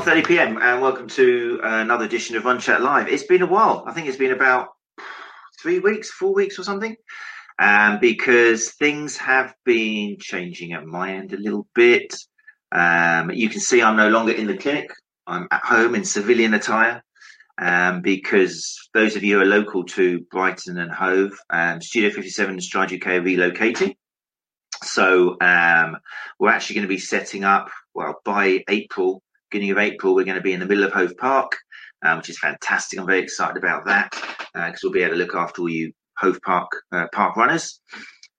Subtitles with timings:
[0.00, 0.58] afternoon, uh, 1.30 p.m.
[0.62, 3.08] and welcome to another edition of Run Chat Live.
[3.08, 3.84] It's been a while.
[3.86, 4.68] I think it's been about
[5.60, 6.96] three weeks, four weeks or something,
[7.58, 12.14] um, because things have been changing at my end a little bit.
[12.72, 14.90] Um, you can see I'm no longer in the clinic.
[15.26, 17.02] I'm at home in civilian attire.
[17.58, 22.52] Um, because those of you who are local to Brighton and Hove, um, Studio 57
[22.52, 23.96] and Stride UK are relocating.
[24.82, 25.98] So um,
[26.38, 30.36] we're actually going to be setting up, well, by April, beginning of April, we're going
[30.36, 31.56] to be in the middle of Hove Park,
[32.02, 32.98] um, which is fantastic.
[32.98, 34.10] I'm very excited about that
[34.54, 37.80] because uh, we'll be able to look after all you Hove Park uh, park runners.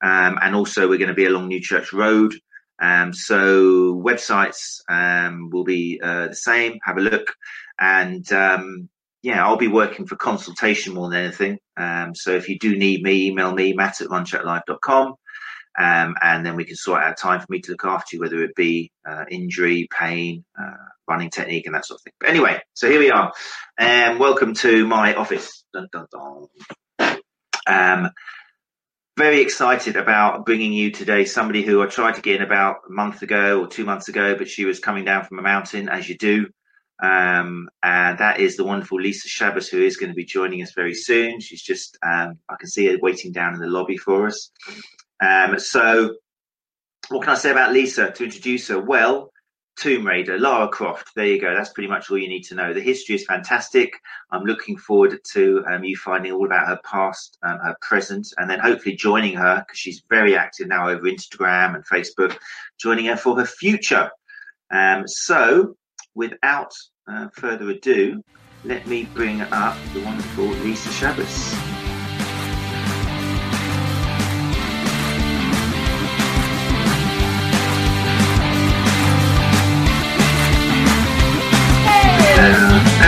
[0.04, 2.34] Um, and also, we're going to be along New Church Road.
[2.82, 6.80] Um, so websites um, will be uh, the same.
[6.84, 7.32] Have a look,
[7.80, 8.90] and um,
[9.22, 11.60] yeah, I'll be working for consultation more than anything.
[11.78, 15.14] Um, so if you do need me, email me, matt at runchatlive.com.
[15.78, 18.44] Um, and then we can sort out time for me to look after you, whether
[18.44, 20.74] it be uh, injury, pain, uh,
[21.08, 22.14] running technique, and that sort of thing.
[22.20, 23.32] But anyway, so here we are,
[23.80, 25.64] um, welcome to my office.
[25.74, 27.18] Dun, dun, dun.
[27.68, 28.12] Um,
[29.18, 32.92] very excited about bringing you today somebody who I tried to get in about a
[32.92, 36.10] month ago or two months ago, but she was coming down from a mountain, as
[36.10, 36.48] you do.
[37.04, 40.74] Um, and that is the wonderful Lisa Shabbos, who is going to be joining us
[40.76, 41.40] very soon.
[41.40, 44.52] She's just, um, I can see her waiting down in the lobby for us.
[45.22, 46.16] Um, so,
[47.10, 48.80] what can I say about Lisa to introduce her?
[48.80, 49.32] Well,
[49.78, 51.12] Tomb Raider, Lara Croft.
[51.16, 51.56] There you go.
[51.56, 52.74] That's pretty much all you need to know.
[52.74, 53.94] The history is fantastic.
[54.32, 58.50] I'm looking forward to um, you finding all about her past, um, her present, and
[58.50, 62.38] then hopefully joining her because she's very active now over Instagram and Facebook,
[62.80, 64.12] joining her for her future.
[64.72, 65.76] Um, so,
[66.16, 66.74] without
[67.08, 68.24] uh, further ado,
[68.64, 71.71] let me bring up the wonderful Lisa Shabbos.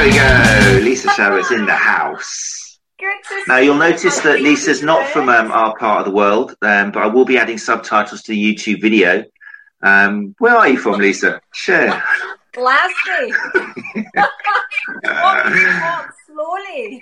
[0.03, 0.79] There we go.
[0.83, 2.77] Lisa Shabbos in the house.
[3.47, 7.03] Now you'll notice that Lisa's not from um, our part of the world, um, but
[7.03, 9.23] I will be adding subtitles to the YouTube video.
[9.81, 11.39] Um, where are you from, Lisa?
[11.53, 12.03] Share.
[12.51, 13.29] Glasgow.
[16.27, 17.01] slowly.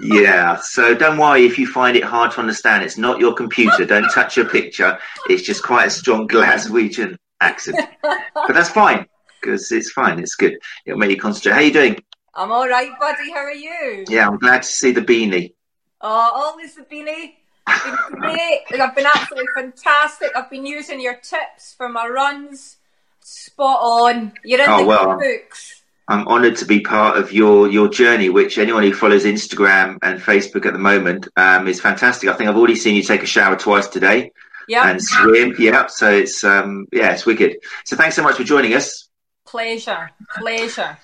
[0.00, 2.84] yeah, so don't worry if you find it hard to understand.
[2.84, 3.86] It's not your computer.
[3.86, 4.98] Don't touch your picture.
[5.30, 7.78] It's just quite a strong Glaswegian accent.
[8.02, 9.06] But that's fine
[9.40, 10.18] because it's fine.
[10.18, 10.58] It's good.
[10.84, 11.52] It'll make you concentrate.
[11.52, 11.96] How are you doing?
[12.36, 13.30] I'm all right, buddy.
[13.30, 14.04] How are you?
[14.08, 15.54] Yeah, I'm glad to see the beanie.
[16.02, 17.32] Oh, always the beanie.
[17.66, 18.60] Been great.
[18.78, 20.30] I've been absolutely fantastic.
[20.36, 22.76] I've been using your tips for my runs.
[23.20, 24.32] Spot on.
[24.44, 25.82] You're in oh, the well, books.
[26.08, 30.20] I'm honoured to be part of your your journey, which anyone who follows Instagram and
[30.20, 32.28] Facebook at the moment um, is fantastic.
[32.28, 34.30] I think I've already seen you take a shower twice today.
[34.68, 34.88] Yeah.
[34.88, 35.56] And swim.
[35.58, 35.86] Yeah.
[35.86, 37.56] So it's um yeah, it's wicked.
[37.84, 39.08] So thanks so much for joining us.
[39.46, 40.10] Pleasure.
[40.36, 40.98] Pleasure.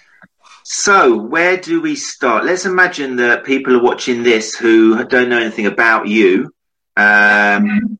[0.64, 2.44] So, where do we start?
[2.44, 6.54] Let's imagine that people are watching this who don't know anything about you.
[6.96, 7.98] Um,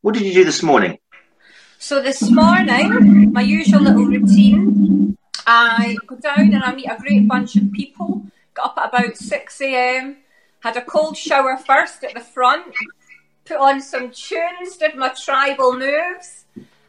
[0.00, 0.98] what did you do this morning?
[1.78, 7.26] So, this morning, my usual little routine, I go down and I meet a great
[7.26, 8.22] bunch of people.
[8.54, 10.18] Got up at about 6 a.m.,
[10.60, 12.72] had a cold shower first at the front,
[13.44, 16.44] put on some tunes, did my tribal moves,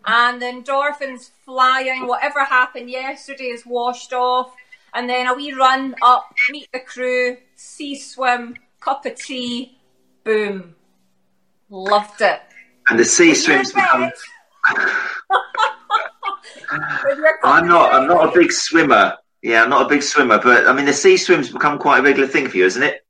[0.06, 2.06] and the endorphins flying.
[2.06, 4.56] Whatever happened yesterday is washed off
[4.96, 9.78] and then a wee run up, meet the crew, sea swim, cup of tea,
[10.24, 10.76] boom.
[11.70, 12.42] Loved it.
[12.90, 14.12] And the sea swims become.
[17.44, 17.94] I'm not.
[17.94, 19.18] I'm not a big swimmer.
[19.42, 22.02] Yeah, I'm not a big swimmer, but I mean, the sea swims become quite a
[22.02, 23.05] regular thing for you, isn't it?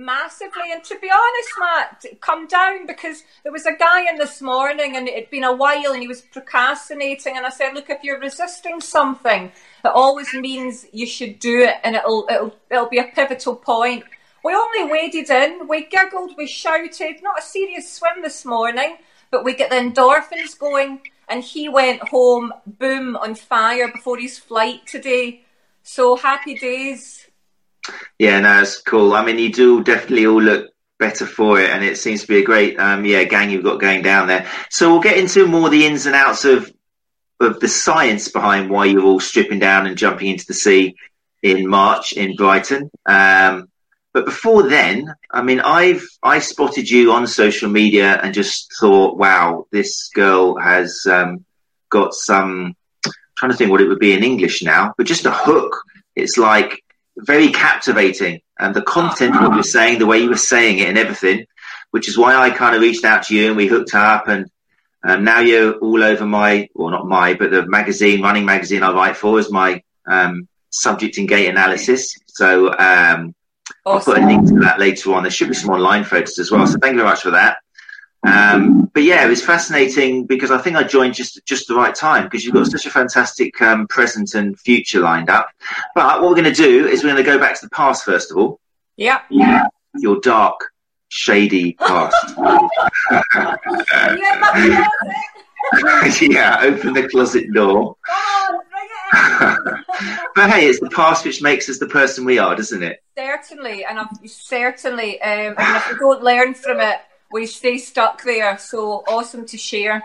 [0.00, 4.40] Massively, and to be honest, Matt, come down because there was a guy in this
[4.40, 7.36] morning, and it had been a while, and he was procrastinating.
[7.36, 9.50] And I said, "Look, if you're resisting something,
[9.84, 14.04] it always means you should do it, and it'll it'll it'll be a pivotal point."
[14.44, 17.20] We only waded in, we giggled, we shouted.
[17.20, 18.98] Not a serious swim this morning,
[19.32, 21.00] but we get the endorphins going.
[21.28, 25.42] And he went home, boom, on fire before his flight today.
[25.82, 27.27] So happy days.
[28.18, 29.14] Yeah, no, it's cool.
[29.14, 32.38] I mean, you do definitely all look better for it, and it seems to be
[32.38, 34.46] a great, um, yeah, gang you've got going down there.
[34.70, 36.72] So we'll get into more the ins and outs of
[37.40, 40.96] of the science behind why you're all stripping down and jumping into the sea
[41.42, 42.90] in March in Brighton.
[43.06, 43.68] Um,
[44.12, 49.16] but before then, I mean, I've I spotted you on social media and just thought,
[49.16, 51.44] wow, this girl has um,
[51.90, 52.74] got some.
[53.06, 55.76] I'm trying to think what it would be in English now, but just a hook.
[56.16, 56.82] It's like
[57.18, 58.40] very captivating.
[58.58, 61.46] And the content of what you're saying, the way you were saying it and everything,
[61.90, 64.46] which is why I kind of reached out to you and we hooked up and
[65.04, 68.90] Um, now you're all over my, well, not my, but the magazine, running magazine I
[68.92, 72.18] write for is my um, subject and gait analysis.
[72.26, 73.32] So um,
[73.86, 73.86] awesome.
[73.86, 75.22] I'll put a link to that later on.
[75.22, 76.66] There should be some online photos as well.
[76.66, 77.58] So thank you very much for that.
[78.26, 81.94] Um, but yeah, it was fascinating because I think I joined just just the right
[81.94, 85.50] time because you've got such a fantastic um, present and future lined up.
[85.94, 88.04] But what we're going to do is we're going to go back to the past
[88.04, 88.60] first of all.
[88.96, 89.20] Yeah.
[89.30, 89.68] Yeah.
[89.94, 90.72] Your dark,
[91.08, 92.34] shady past.
[96.20, 97.96] yeah, open the closet door.
[100.34, 103.02] but hey, it's the past which makes us the person we are, doesn't it?
[103.16, 108.22] Certainly, and I've, certainly, um, and if we don't learn from it, we stay stuck
[108.22, 108.58] there.
[108.58, 110.04] So awesome to share.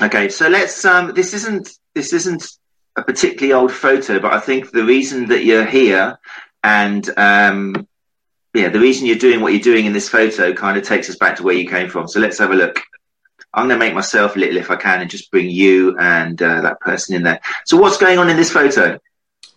[0.00, 0.84] Okay, so let's.
[0.84, 2.58] Um, this isn't this isn't
[2.96, 6.18] a particularly old photo, but I think the reason that you're here
[6.62, 7.86] and um,
[8.54, 11.16] yeah, the reason you're doing what you're doing in this photo kind of takes us
[11.16, 12.08] back to where you came from.
[12.08, 12.82] So let's have a look.
[13.52, 16.62] I'm going to make myself little if I can and just bring you and uh,
[16.62, 17.40] that person in there.
[17.64, 18.98] So what's going on in this photo?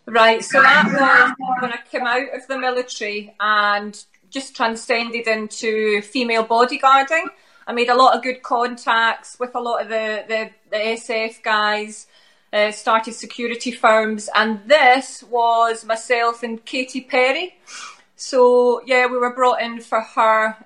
[0.06, 6.02] Right, so that was when I came out of the military and just transcended into
[6.02, 7.26] female bodyguarding.
[7.68, 11.44] I made a lot of good contacts with a lot of the, the, the SF
[11.44, 12.08] guys,
[12.52, 17.58] uh, started security firms, and this was myself and Katy Perry.
[18.16, 20.58] So, yeah, we were brought in for her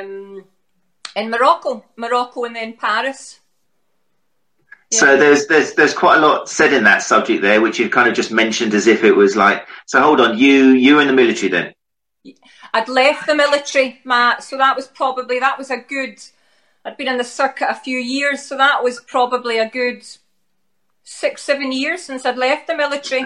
[0.00, 0.44] um,
[1.16, 3.40] in Morocco, Morocco, and then Paris.
[4.92, 4.98] Yeah.
[4.98, 8.08] So there's there's there's quite a lot said in that subject there, which you've kind
[8.08, 9.66] of just mentioned as if it was like.
[9.86, 11.72] So hold on, you you were in the military then?
[12.74, 16.18] I'd left the military, Matt, so that was probably that was a good.
[16.84, 20.04] I'd been in the circuit a few years, so that was probably a good
[21.04, 23.22] six, seven years since I'd left the military.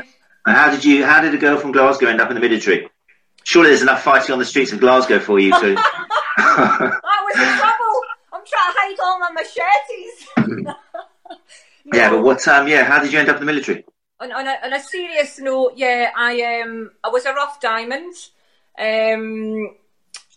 [0.47, 1.05] And how did you?
[1.05, 2.89] How did a girl from Glasgow end up in the military?
[3.45, 5.75] Surely there's enough fighting on the streets of Glasgow for you to.
[6.39, 8.03] I was in trouble.
[8.33, 10.65] I'm trying to hide all my machetes.
[10.65, 10.75] no.
[11.93, 12.47] Yeah, but what?
[12.49, 13.85] Um, yeah, how did you end up in the military?
[14.19, 18.13] On, on, a, on a serious note, yeah, I um, I was a rough diamond.
[18.79, 19.75] Um,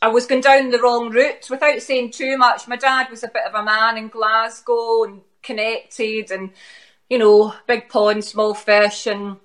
[0.02, 2.68] I was going down the wrong route without saying too much.
[2.68, 6.52] My dad was a bit of a man in Glasgow and connected, and
[7.10, 9.38] you know, big pond, small fish, and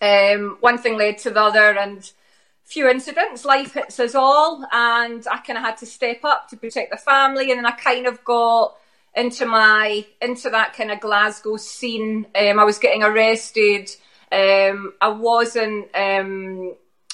[0.00, 2.10] um, one thing led to the other, and
[2.64, 3.44] few incidents.
[3.44, 6.96] Life hits us all, and I kind of had to step up to protect the
[6.96, 8.76] family, and then I kind of got
[9.16, 12.26] into my into that kind of Glasgow scene.
[12.36, 13.90] Um, I was getting arrested.
[14.30, 15.88] Um, I wasn't.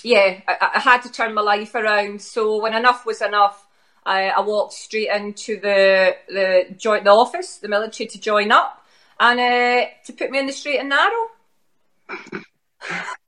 [0.03, 2.23] Yeah, I, I, had to turn my life around.
[2.23, 3.67] So when enough was enough,
[4.05, 8.85] I, I walked straight into the the joint the office, the military, to join up
[9.19, 11.29] and uh, to put me in the straight and narrow.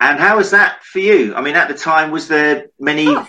[0.00, 1.34] And how was that for you?
[1.34, 3.26] I mean, at the time, was there many oh.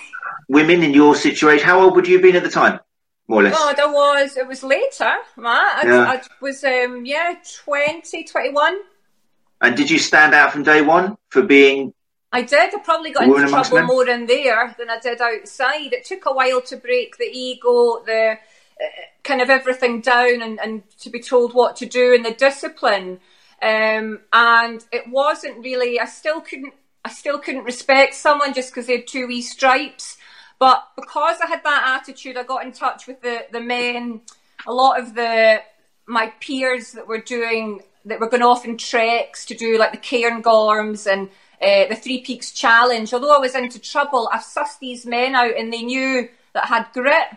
[0.47, 1.65] women in your situation?
[1.65, 2.79] How old would you have been at the time,
[3.27, 3.55] more or less?
[3.57, 4.37] Oh, there was.
[4.37, 5.83] It was later, Matt.
[5.83, 6.11] I, yeah.
[6.11, 8.79] I was, um, yeah, 20, 21.
[9.61, 11.93] And did you stand out from day one for being
[12.31, 12.75] I did.
[12.75, 15.93] I probably got into trouble more in there than I did outside.
[15.93, 18.37] It took a while to break the ego, the
[18.79, 18.85] uh,
[19.23, 23.19] kind of everything down, and, and to be told what to do, and the discipline.
[23.61, 25.99] Um, and it wasn't really.
[25.99, 26.73] I still couldn't.
[27.03, 30.17] I still couldn't respect someone just because they had two wee stripes.
[30.59, 34.21] But because I had that attitude, I got in touch with the the men.
[34.67, 35.61] A lot of the
[36.05, 39.97] my peers that were doing that were going off in treks to do like the
[39.97, 41.29] Cairngorms and
[41.61, 43.13] uh, the Three Peaks Challenge.
[43.13, 46.67] Although I was into trouble, I sussed these men out and they knew that I
[46.67, 47.27] had grit.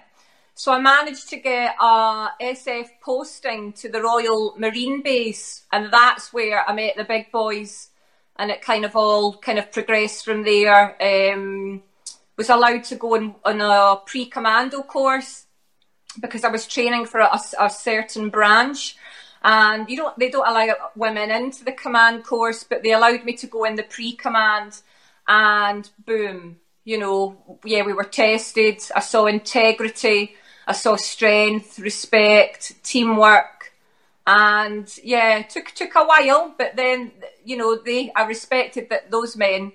[0.55, 6.33] So I managed to get a SF posting to the Royal Marine Base, and that's
[6.33, 7.89] where I met the big boys,
[8.37, 10.97] and it kind of all kind of progressed from there.
[11.03, 11.83] Um,
[12.37, 15.47] was allowed to go on, on a pre-commando course
[16.21, 18.97] because I was training for a, a certain branch
[19.45, 23.33] and you don't they don't allow women into the command course but they allowed me
[23.33, 24.81] to go in the pre-command
[25.29, 28.81] and boom you know yeah we were tested.
[28.95, 30.35] I saw integrity.
[30.67, 33.73] I saw strength respect teamwork.
[34.27, 37.11] And yeah it took took a while but then
[37.45, 39.73] you know they i respected that those men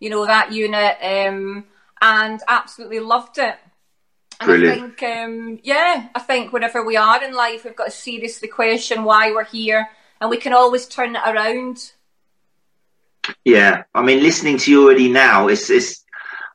[0.00, 1.66] you know that unit um,
[2.00, 3.56] and absolutely loved it
[4.44, 4.78] Brilliant.
[4.78, 8.48] I think, um, yeah, I think whenever we are in life, we've got to seriously
[8.48, 9.88] question why we're here,
[10.20, 11.92] and we can always turn it around.
[13.44, 16.04] Yeah, I mean, listening to you already now, it's, it's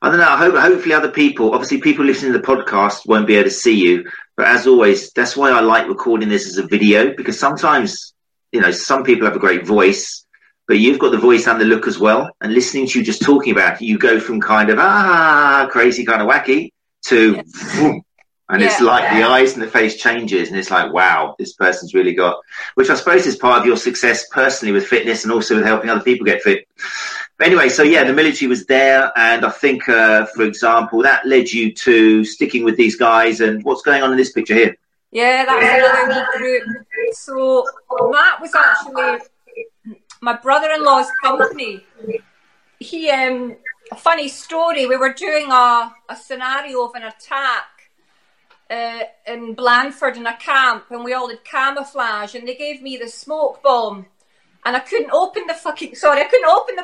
[0.02, 0.28] I don't know.
[0.28, 3.50] I hope, hopefully, other people, obviously, people listening to the podcast won't be able to
[3.50, 4.08] see you.
[4.36, 8.14] But as always, that's why I like recording this as a video because sometimes,
[8.52, 10.24] you know, some people have a great voice,
[10.68, 12.30] but you've got the voice and the look as well.
[12.40, 16.04] And listening to you just talking about it, you go from kind of ah crazy,
[16.04, 16.70] kind of wacky
[17.06, 17.42] to
[18.50, 21.92] And it's like the eyes and the face changes, and it's like, wow, this person's
[21.92, 22.40] really got.
[22.76, 25.90] Which I suppose is part of your success personally with fitness, and also with helping
[25.90, 26.66] other people get fit.
[27.36, 31.26] But anyway, so yeah, the military was there, and I think, uh, for example, that
[31.26, 33.42] led you to sticking with these guys.
[33.42, 34.76] And what's going on in this picture here?
[35.10, 36.62] Yeah, that was another group.
[37.12, 37.66] So
[38.12, 39.28] that was actually
[40.22, 41.84] my brother-in-law's company.
[42.78, 43.56] He, um,
[43.90, 44.86] a funny story.
[44.86, 47.90] We were doing a, a scenario of an attack
[48.70, 52.96] uh, in Blandford in a camp, and we all had camouflage, and they gave me
[52.96, 54.06] the smoke bomb,
[54.64, 55.94] and I couldn't open the fucking.
[55.94, 56.82] Sorry, I couldn't open the.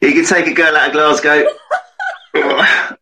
[0.06, 1.46] you can take a girl out of Glasgow.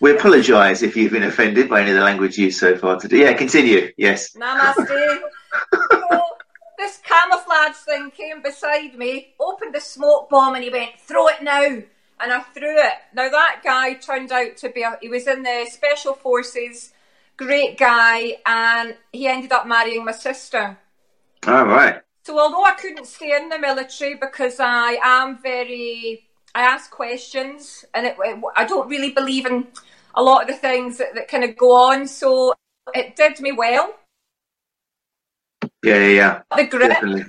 [0.00, 3.20] we apologise if you've been offended by any of the language used so far today.
[3.20, 3.92] Yeah, continue.
[3.96, 4.34] Yes.
[4.34, 5.20] Namaste.
[6.84, 11.42] this camouflage thing came beside me, opened the smoke bomb, and he went, "Throw it
[11.42, 11.62] now!"
[12.20, 12.92] And I threw it.
[13.14, 16.92] Now that guy turned out to be a, he was in the special forces,
[17.38, 20.78] great guy, and he ended up marrying my sister.
[21.46, 22.02] All right.
[22.24, 27.84] So although I couldn't stay in the military because I am very, I ask questions,
[27.94, 29.68] and it, it, I don't really believe in
[30.14, 32.06] a lot of the things that, that kind of go on.
[32.06, 32.54] So
[32.94, 33.94] it did me well.
[35.84, 36.42] Yeah, yeah, yeah.
[36.56, 36.88] The grit.
[36.88, 37.24] Definitely.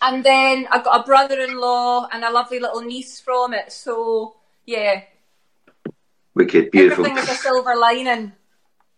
[0.00, 3.70] And then I got a brother-in-law and a lovely little niece from it.
[3.70, 5.02] So yeah,
[6.34, 6.70] Wicked.
[6.70, 7.06] Beautiful.
[7.06, 8.32] everything was a silver lining.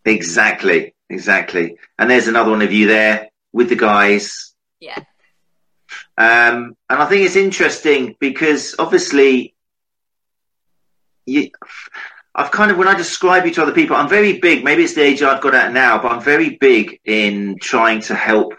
[0.04, 0.94] Exactly.
[1.10, 1.76] Exactly.
[1.98, 4.54] And there's another one of you there with the guys.
[4.80, 4.98] Yeah.
[6.16, 9.54] Um, and I think it's interesting because obviously,
[11.26, 11.50] you,
[12.34, 14.64] I've kind of when I describe you to other people, I'm very big.
[14.64, 18.14] Maybe it's the age I've got at now, but I'm very big in trying to
[18.14, 18.54] help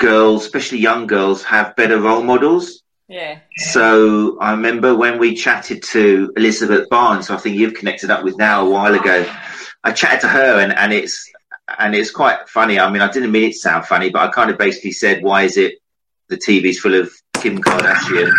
[0.00, 2.82] girls, especially young girls, have better role models.
[3.06, 3.38] Yeah.
[3.56, 8.24] So I remember when we chatted to Elizabeth Barnes, who I think you've connected up
[8.24, 9.24] with now a while ago.
[9.84, 11.30] I chatted to her, and, and it's
[11.78, 12.78] and it's quite funny.
[12.78, 15.22] I mean, I didn't mean it to sound funny, but I kind of basically said,
[15.22, 15.74] "Why is it
[16.28, 18.30] the TV's full of Kim Kardashian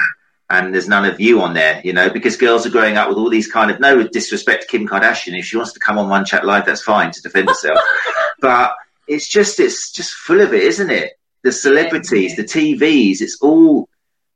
[0.50, 3.18] and there's none of you on there?" You know, because girls are growing up with
[3.18, 5.38] all these kind of no disrespect to Kim Kardashian.
[5.38, 7.80] If she wants to come on Run Chat Live, that's fine to defend herself.
[8.40, 8.74] but
[9.08, 11.14] it's just it's just full of it, isn't it?
[11.44, 13.90] The celebrities, the TVs, it's all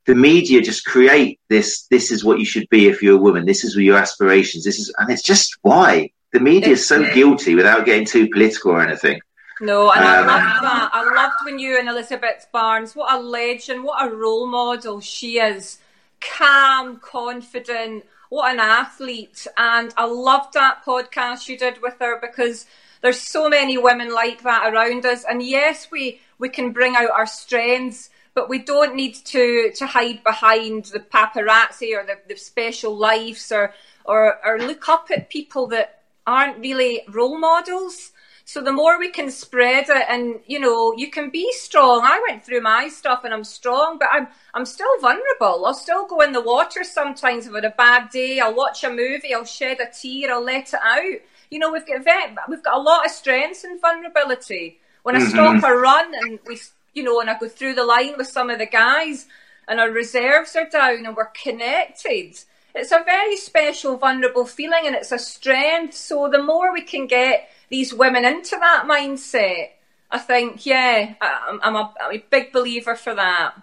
[0.06, 3.44] the media just create this this is what you should be if you're a woman
[3.44, 7.56] this is your aspirations this is and it's just why the media is so guilty
[7.56, 9.20] without getting too political or anything
[9.62, 10.90] No, and I Um, loved that.
[10.94, 15.40] I loved when you and Elizabeth Barnes, what a legend, what a role model she
[15.40, 15.80] is.
[16.20, 19.48] Calm, confident, what an athlete.
[19.58, 22.66] And I loved that podcast you did with her because
[23.02, 25.24] there's so many women like that around us.
[25.24, 29.86] And yes, we, we can bring out our strengths, but we don't need to, to
[29.86, 33.74] hide behind the paparazzi or the, the special lives or,
[34.04, 38.12] or, or look up at people that aren't really role models.
[38.48, 42.02] So the more we can spread it, and you know, you can be strong.
[42.04, 45.66] I went through my stuff, and I'm strong, but I'm I'm still vulnerable.
[45.66, 48.40] I'll still go in the water sometimes if I've a bad day.
[48.40, 49.34] I'll watch a movie.
[49.34, 50.32] I'll shed a tear.
[50.32, 51.22] I'll let it out.
[51.50, 52.06] You know, we've got
[52.48, 54.80] we've got a lot of strengths and vulnerability.
[55.06, 55.30] When I mm-hmm.
[55.30, 56.60] stop a run and we,
[56.96, 59.28] you know, and I go through the line with some of the guys,
[59.68, 62.40] and our reserves are down, and we're connected.
[62.74, 65.94] It's a very special, vulnerable feeling, and it's a strength.
[65.94, 69.74] So the more we can get these women into that mindset,
[70.10, 73.54] I think, yeah, I- I'm a, I'm a big believer for that.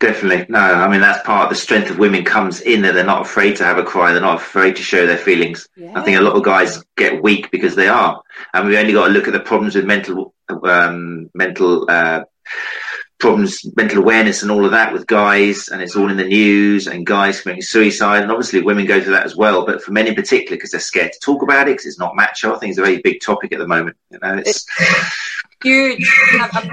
[0.00, 0.46] Definitely.
[0.48, 3.22] No i mean that's part of the strength of women comes in that they're not
[3.22, 4.12] afraid to have a cry.
[4.12, 5.68] They're not afraid to show their feelings.
[5.94, 8.22] I think a lot of guys get weak because they are.
[8.52, 12.24] And we've only got to look at the problems with mental um, mental uh,
[13.18, 16.86] problems, mental awareness, and all of that with guys, and it's all in the news,
[16.86, 19.66] and guys committing suicide, and obviously women go through that as well.
[19.66, 22.14] But for men in particular, because they're scared to talk about it, because it's not
[22.16, 22.54] macho.
[22.54, 23.96] I think it's a very big topic at the moment.
[24.10, 24.64] You know, it's
[25.62, 26.08] huge.
[26.40, 26.70] I've- I've-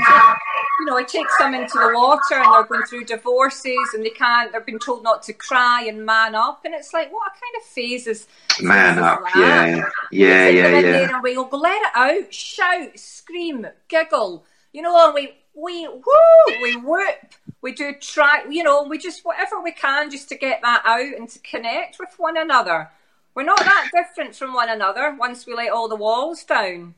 [0.81, 4.09] you know, I take some into the water and they're going through divorces and they
[4.09, 6.61] can't, they're being told not to cry and man up.
[6.65, 8.27] And it's like, what kind of phase is
[8.61, 9.21] man up.
[9.23, 9.35] that?
[9.37, 9.65] Yeah,
[10.11, 11.13] yeah, It's like yeah, yeah.
[11.15, 16.61] and we go, let it out, shout, scream, giggle, you know, and we, we, woo,
[16.61, 17.17] we whoop,
[17.61, 21.17] we do try, you know, we just, whatever we can just to get that out
[21.17, 22.89] and to connect with one another.
[23.33, 26.95] We're not that different from one another once we let all the walls down.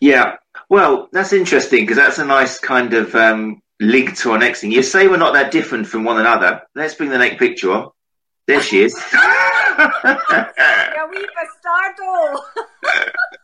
[0.00, 0.36] Yeah.
[0.68, 4.72] Well, that's interesting because that's a nice kind of um, link to our next thing.
[4.72, 6.62] You say we're not that different from one another.
[6.74, 7.90] Let's bring the next picture on.
[8.46, 9.00] There she is.
[9.78, 12.38] Yeah, wee bastardo.
[12.82, 13.35] Amazing what a bit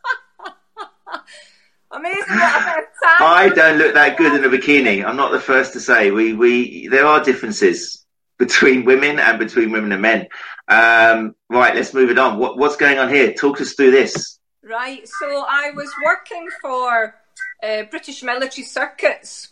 [1.93, 2.87] talent.
[3.21, 5.05] I don't look that good in a bikini.
[5.05, 6.11] I'm not the first to say.
[6.11, 8.05] We we there are differences.
[8.43, 10.27] between women and between women and men.
[10.67, 12.39] Um, right, let's move it on.
[12.39, 13.33] What, what's going on here?
[13.33, 14.41] Talk us through this.
[14.65, 17.15] Right, so I was working for
[17.63, 19.51] uh, British Military Circuits.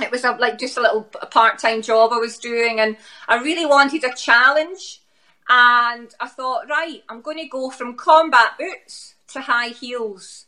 [0.00, 2.96] It was a, like just a little part-time job I was doing, and
[3.28, 5.00] I really wanted a challenge.
[5.48, 10.46] And I thought, right, I'm going to go from combat boots to high heels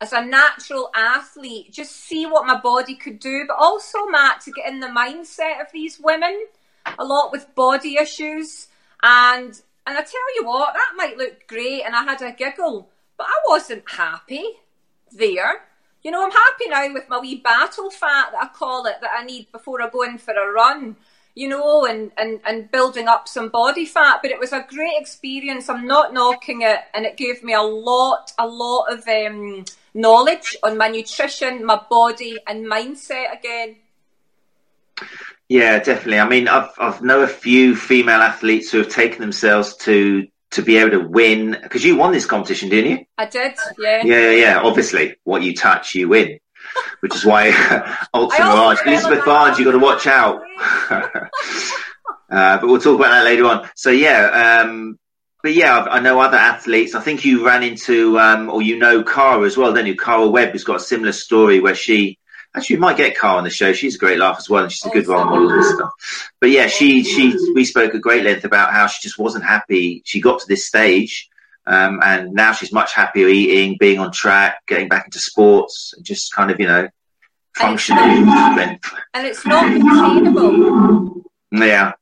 [0.00, 4.52] as a natural athlete, just see what my body could do, but also, Matt, to
[4.52, 6.46] get in the mindset of these women,
[6.98, 8.68] a lot with body issues.
[9.02, 12.88] And and I tell you what, that might look great, and I had a giggle,
[13.16, 14.44] but I wasn't happy
[15.12, 15.62] there.
[16.02, 19.10] You know, I'm happy now with my wee battle fat that I call it that
[19.18, 20.96] I need before I go in for a run
[21.34, 24.18] you know, and, and, and building up some body fat.
[24.22, 25.68] But it was a great experience.
[25.68, 26.80] I'm not knocking it.
[26.92, 31.80] And it gave me a lot, a lot of um, knowledge on my nutrition, my
[31.88, 33.76] body, and mindset again.
[35.48, 36.20] Yeah, definitely.
[36.20, 40.62] I mean, I've I've know a few female athletes who have taken themselves to to
[40.62, 43.04] be able to win because you won this competition, didn't you?
[43.18, 43.54] I did.
[43.78, 44.02] Yeah.
[44.04, 44.60] Yeah, yeah.
[44.62, 46.38] Obviously, what you touch, you win
[47.00, 47.48] which is why
[48.14, 50.42] Ultra Mirage, Elizabeth Barnes, you've got to watch out.
[50.90, 53.68] uh, but we'll talk about that later on.
[53.74, 54.98] So yeah, um,
[55.42, 56.94] but yeah, I know other athletes.
[56.94, 59.96] I think you ran into, um, or you know, Cara as well, don't you?
[59.96, 62.18] Cara Webb has got a similar story where she
[62.54, 63.72] actually might get Cara on the show.
[63.72, 66.30] She's a great laugh as well, and she's a good role model and stuff.
[66.40, 70.02] But yeah, she she we spoke at great length about how she just wasn't happy.
[70.04, 71.30] She got to this stage
[71.66, 76.04] um, and now she's much happier eating, being on track, getting back into sports, and
[76.04, 76.88] just kind of, you know,
[77.54, 78.26] functioning.
[78.28, 78.80] And,
[79.14, 81.22] and it's not attainable.
[81.52, 81.92] Yeah,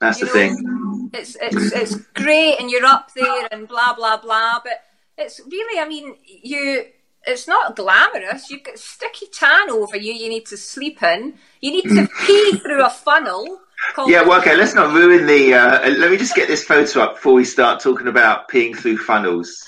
[0.00, 0.85] that's you the know, thing.
[1.12, 4.60] It's, it's, it's great and you're up there and blah, blah, blah.
[4.62, 4.84] But
[5.16, 6.86] it's really, I mean, you,
[7.26, 8.50] it's not glamorous.
[8.50, 11.34] You've got sticky tan over you, you need to sleep in.
[11.60, 13.60] You need to pee through a funnel
[14.06, 15.54] yeah, well, okay, let's not ruin the.
[15.54, 18.98] Uh, let me just get this photo up before we start talking about peeing through
[18.98, 19.64] funnels.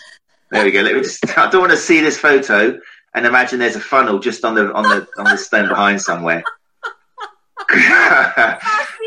[0.51, 0.83] There we go.
[0.83, 1.37] Let me just.
[1.39, 2.79] I don't want to see this photo
[3.15, 6.43] and imagine there's a funnel just on the on the on the stone behind somewhere.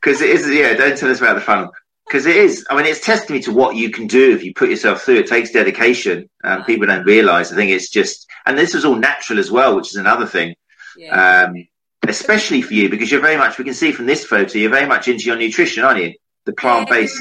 [0.00, 0.74] Because it is, yeah.
[0.74, 1.70] Don't tell us about the funnel.
[2.06, 2.66] Because it is.
[2.68, 5.16] I mean, it's testimony to what you can do if you put yourself through.
[5.16, 6.28] It takes dedication.
[6.42, 7.52] Um, people don't realise.
[7.52, 10.54] I think it's just, and this was all natural as well, which is another thing.
[10.96, 11.44] Yeah.
[11.44, 11.68] Um,
[12.08, 13.58] especially for you because you're very much.
[13.58, 16.14] We can see from this photo you're very much into your nutrition, aren't you?
[16.44, 17.18] The plant based.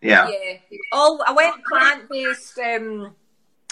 [0.00, 0.28] Yeah.
[0.28, 0.58] Yeah.
[0.92, 3.14] Oh, I went plant based, um,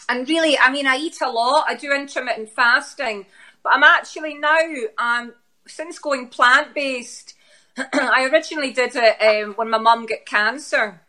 [0.09, 1.67] and really, I mean, I eat a lot.
[1.69, 3.27] I do intermittent fasting,
[3.63, 4.59] but I'm actually now,
[4.99, 5.35] um,
[5.67, 7.35] since going plant based.
[7.77, 11.01] I originally did it um, when my mum got cancer,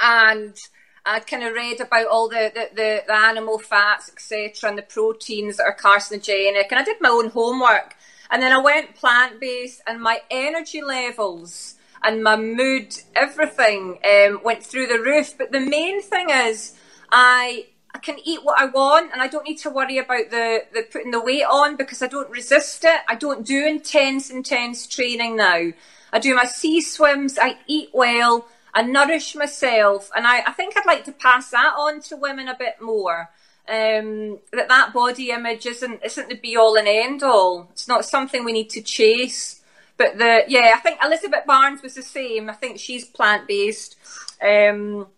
[0.00, 0.56] and
[1.04, 4.82] I kind of read about all the, the, the, the animal fats, etc., and the
[4.82, 7.94] proteins that are carcinogenic, and I did my own homework.
[8.30, 14.40] And then I went plant based, and my energy levels and my mood, everything um,
[14.44, 15.36] went through the roof.
[15.36, 16.74] But the main thing is,
[17.10, 20.64] I I can eat what I want, and I don't need to worry about the,
[20.72, 23.00] the putting the weight on because I don't resist it.
[23.08, 25.70] I don't do intense, intense training now.
[26.12, 27.38] I do my sea swims.
[27.38, 28.46] I eat well.
[28.74, 32.48] I nourish myself, and I, I think I'd like to pass that on to women
[32.48, 33.30] a bit more
[33.68, 37.68] um, that that body image isn't isn't the be all and end all.
[37.72, 39.60] It's not something we need to chase.
[39.98, 42.48] But the yeah, I think Elizabeth Barnes was the same.
[42.48, 43.96] I think she's plant based.
[44.40, 45.08] Um,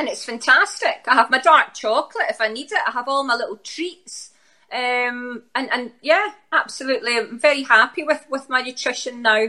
[0.00, 1.04] and it's fantastic.
[1.06, 2.78] I have my dark chocolate if I need it.
[2.86, 4.30] I have all my little treats.
[4.72, 7.18] Um, and, and yeah, absolutely.
[7.18, 9.48] I'm very happy with, with my nutrition now.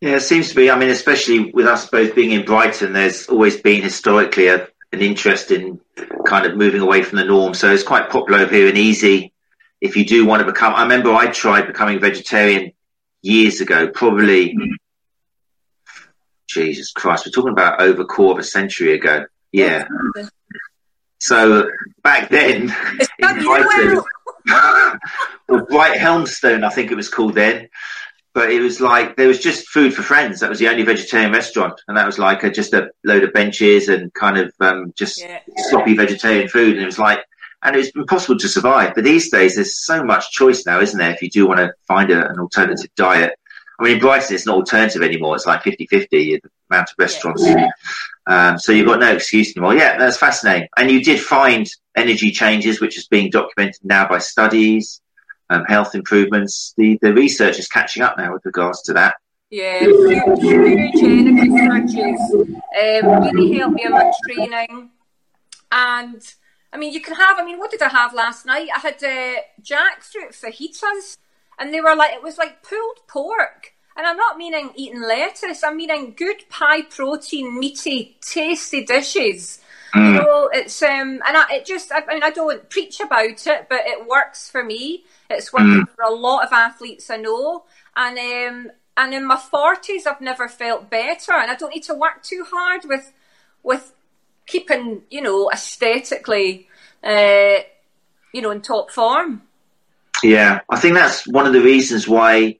[0.00, 0.72] Yeah, it seems to be.
[0.72, 5.00] I mean, especially with us both being in Brighton, there's always been historically a, an
[5.00, 5.80] interest in
[6.26, 7.54] kind of moving away from the norm.
[7.54, 9.32] So it's quite popular over here and easy
[9.80, 10.74] if you do want to become.
[10.74, 12.72] I remember I tried becoming vegetarian
[13.20, 14.48] years ago, probably.
[14.48, 14.72] Mm-hmm.
[16.48, 19.26] Jesus Christ, we're talking about over a quarter of a century ago.
[19.52, 19.86] Yeah.
[21.18, 21.70] So
[22.02, 22.74] back then,
[23.18, 24.02] in Brighton,
[24.46, 24.98] well,
[25.68, 27.68] Bright Helmstone, I think it was called then
[28.34, 30.40] but it was like there was just food for friends.
[30.40, 33.32] That was the only vegetarian restaurant, and that was like a, just a load of
[33.32, 35.40] benches and kind of um, just yeah.
[35.68, 36.74] sloppy vegetarian food.
[36.74, 37.24] And it was like,
[37.62, 38.94] and it was impossible to survive.
[38.94, 41.12] But these days, there's so much choice now, isn't there?
[41.12, 43.38] If you do want to find a, an alternative diet,
[43.78, 45.34] I mean, in Brighton, it's not alternative anymore.
[45.34, 47.44] It's like 50-50 the amount of restaurants.
[47.44, 47.68] Yeah.
[48.26, 49.74] Um, so you've got no excuse anymore.
[49.74, 50.68] Yeah, that's fascinating.
[50.76, 55.00] And you did find energy changes, which is being documented now by studies
[55.52, 56.74] um, health improvements.
[56.76, 59.14] The the research is catching up now with regards to that.
[59.50, 64.90] Yeah, energy surges um, really helped me in my training.
[65.70, 66.34] And
[66.72, 67.38] I mean, you can have.
[67.38, 68.68] I mean, what did I have last night?
[68.74, 71.18] I had uh, jackfruit fajitas,
[71.58, 73.72] and they were like it was like pulled pork.
[73.96, 75.62] and I'm not meaning eating lettuce.
[75.62, 79.60] I'm meaning good high protein, meaty, tasty dishes.
[79.94, 80.06] Mm.
[80.06, 83.46] You know, it's um, and I, it just, I, I, mean, I don't preach about
[83.46, 85.04] it, but it works for me.
[85.28, 85.94] It's working mm.
[85.94, 90.48] for a lot of athletes I know, and um, and in my forties, I've never
[90.48, 93.12] felt better, and I don't need to work too hard with
[93.62, 93.92] with
[94.46, 96.68] keeping, you know, aesthetically,
[97.04, 97.58] uh,
[98.32, 99.42] you know, in top form.
[100.22, 102.58] Yeah, I think that's one of the reasons why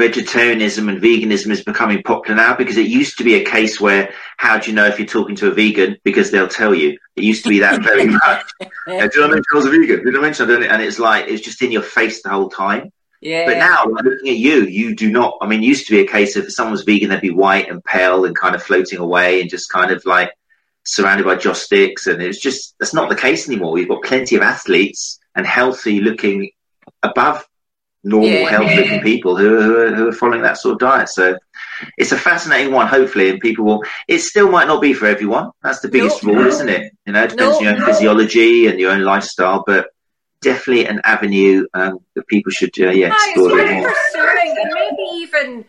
[0.00, 4.14] vegetarianism and veganism is becoming popular now because it used to be a case where
[4.38, 5.98] how do you know if you're talking to a vegan?
[6.04, 6.98] Because they'll tell you.
[7.16, 8.46] It used to be that very much.
[8.58, 11.42] Do you know I was a vegan did I mention I and it's like it's
[11.42, 12.92] just in your face the whole time.
[13.20, 13.44] Yeah.
[13.44, 16.06] But now looking at you you do not I mean it used to be a
[16.06, 18.98] case of if someone was vegan they'd be white and pale and kind of floating
[18.98, 20.32] away and just kind of like
[20.86, 23.78] surrounded by joss sticks and it's just that's not the case anymore.
[23.78, 26.50] You've got plenty of athletes and healthy looking
[27.02, 27.46] above
[28.02, 28.48] normal, yeah.
[28.48, 31.08] healthy people who, who are, who, are, following that sort of diet.
[31.08, 31.36] So
[31.98, 33.84] it's a fascinating one, hopefully, and people will.
[34.08, 35.50] It still might not be for everyone.
[35.62, 36.92] That's the biggest rule, isn't it?
[37.06, 39.88] You know, it depends on your own physiology and your own lifestyle, but
[40.42, 43.92] definitely an avenue um, that people should, uh, yeah, explore bit more.
[43.92, 45.64] Pursuing, and maybe even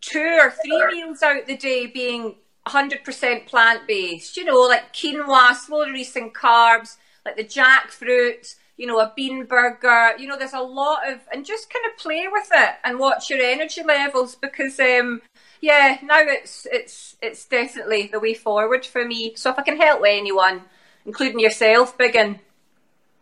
[0.00, 2.36] two or three meals out the day being
[2.68, 4.36] 100% plant based.
[4.36, 10.16] You know, like quinoa, slow releasing carbs, like the jackfruit you know, a bean burger.
[10.18, 13.30] You know, there's a lot of, and just kind of play with it and watch
[13.30, 15.22] your energy levels because, um,
[15.60, 19.34] yeah, now it's it's it's definitely the way forward for me.
[19.36, 20.62] So if I can help anyone,
[21.06, 22.40] including yourself, Biggin.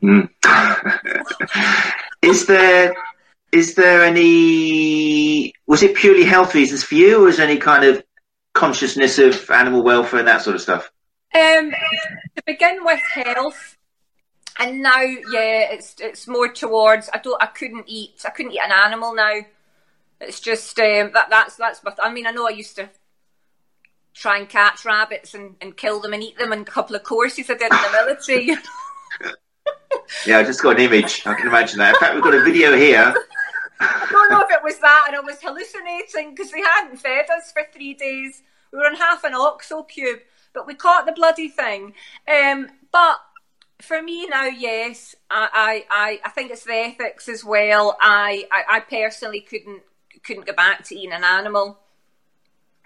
[0.02, 0.28] Mm.
[2.22, 2.94] is there
[3.52, 7.84] is there any was it purely health reasons for you, or is there any kind
[7.84, 8.02] of
[8.54, 10.90] consciousness of animal welfare and that sort of stuff?
[11.34, 13.76] Um, to begin with, health
[14.58, 18.60] and now yeah it's it's more towards i don't i couldn't eat i couldn't eat
[18.60, 19.40] an animal now.
[20.20, 22.88] It's just um, that that's that's but i mean i know i used to
[24.14, 27.02] try and catch rabbits and, and kill them and eat them and a couple of
[27.02, 28.56] courses i did in the military.
[30.26, 31.22] Yeah i just got an image.
[31.26, 31.94] I can imagine that.
[31.94, 33.14] In fact we've got a video here.
[33.80, 37.26] I don't know if it was that and I was hallucinating because they hadn't fed
[37.36, 38.42] us for three days.
[38.72, 40.20] We were on half an oxo cube,
[40.54, 41.94] but we caught the bloody thing.
[42.28, 43.16] Um, but
[43.82, 47.96] for me now, yes, I, I, I think it's the ethics as well.
[48.00, 49.82] I, I, I personally couldn't
[50.24, 51.78] couldn't go back to eating an animal.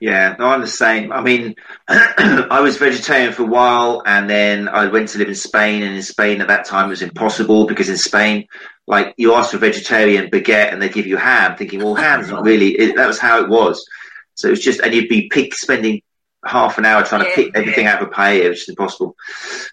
[0.01, 1.13] Yeah, no, I'm the same.
[1.13, 1.55] I mean,
[1.89, 5.83] I was vegetarian for a while, and then I went to live in Spain.
[5.83, 8.47] And in Spain, at that time, it was impossible because in Spain,
[8.87, 12.45] like you ask for vegetarian baguette, and they give you ham, thinking, well, ham's not
[12.45, 12.71] really.
[12.73, 13.87] It, that was how it was.
[14.35, 16.03] So it was just, and you'd be pick, spending
[16.49, 17.29] half an hour trying yeah.
[17.31, 19.17] to pick everything out of a paella, which is impossible.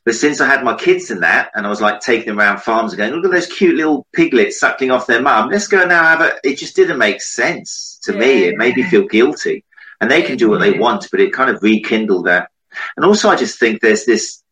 [0.05, 2.62] But since I had my kids in that, and I was like taking them around
[2.62, 5.49] farms and going, look at those cute little piglets suckling off their mum.
[5.49, 6.33] Let's go now have a.
[6.43, 8.19] It just didn't make sense to yeah.
[8.19, 8.43] me.
[8.45, 9.63] It made me feel guilty.
[10.01, 12.49] And they can do what they want, but it kind of rekindled that.
[12.97, 14.43] And also, I just think there's this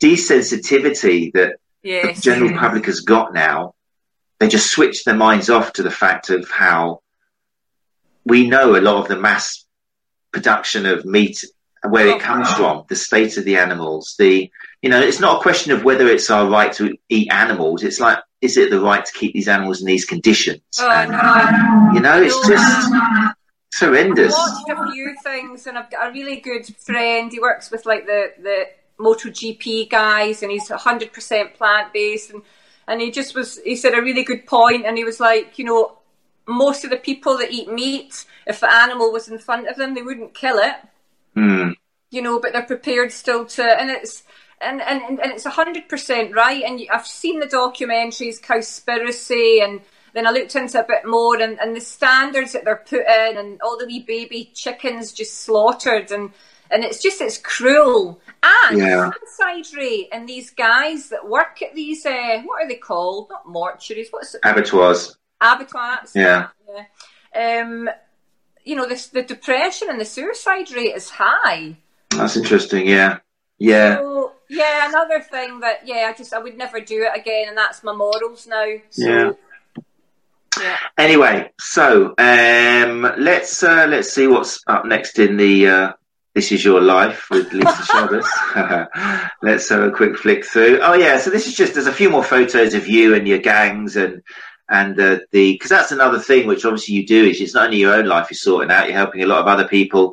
[0.00, 2.16] desensitivity that yes.
[2.16, 3.74] the general public has got now.
[4.38, 7.02] They just switch their minds off to the fact of how
[8.24, 9.65] we know a lot of the mass
[10.36, 11.42] production of meat
[11.88, 14.50] where it oh, comes from, the state of the animals, the
[14.82, 17.82] you know, it's not a question of whether it's our right to eat animals.
[17.82, 20.60] It's like, is it the right to keep these animals in these conditions?
[20.78, 21.90] Oh, and, no.
[21.94, 22.92] You know, it's just
[23.68, 24.34] it's horrendous.
[24.34, 27.32] I've watched a few things, and I've got a really good friend.
[27.32, 28.66] He works with like the the
[29.00, 32.42] MotoGP guys, and he's hundred percent plant based, and
[32.86, 33.58] and he just was.
[33.64, 35.95] He said a really good point, and he was like, you know,
[36.46, 39.94] most of the people that eat meat, if the animal was in front of them,
[39.94, 40.76] they wouldn't kill it.
[41.36, 41.74] Mm.
[42.10, 44.22] You know, but they're prepared still to, and it's
[44.60, 46.62] and and and it's hundred percent right.
[46.62, 49.80] And I've seen the documentaries, Cowspiracy, and
[50.14, 53.36] then I looked into a bit more, and, and the standards that they're put in,
[53.36, 56.30] and all the wee baby chickens just slaughtered, and
[56.70, 58.20] and it's just it's cruel.
[58.42, 59.10] And yeah.
[59.10, 63.28] suicide rate, and these guys that work at these, uh, what are they called?
[63.30, 64.08] Not mortuaries.
[64.10, 64.40] What's it?
[64.44, 66.12] Abattoirs abattoirs.
[66.14, 66.48] Yeah.
[67.34, 67.60] yeah.
[67.60, 67.90] Um,
[68.64, 71.76] you know, this, the depression and the suicide rate is high.
[72.10, 72.86] That's interesting.
[72.86, 73.18] Yeah.
[73.58, 73.96] Yeah.
[73.96, 77.56] So, yeah, another thing that yeah, I just I would never do it again, and
[77.56, 78.66] that's my morals now.
[78.90, 79.30] So, yeah.
[80.60, 80.76] Yeah.
[80.96, 85.92] Anyway, so um, let's uh, let's see what's up next in the uh,
[86.34, 88.26] "This Is Your Life" with Lisa Chavez.
[89.42, 90.80] let's have a quick flick through.
[90.82, 93.38] Oh yeah, so this is just there's a few more photos of you and your
[93.38, 94.22] gangs and
[94.68, 97.78] and uh, the because that's another thing which obviously you do is it's not only
[97.78, 100.12] your own life you're sorting out you're helping a lot of other people.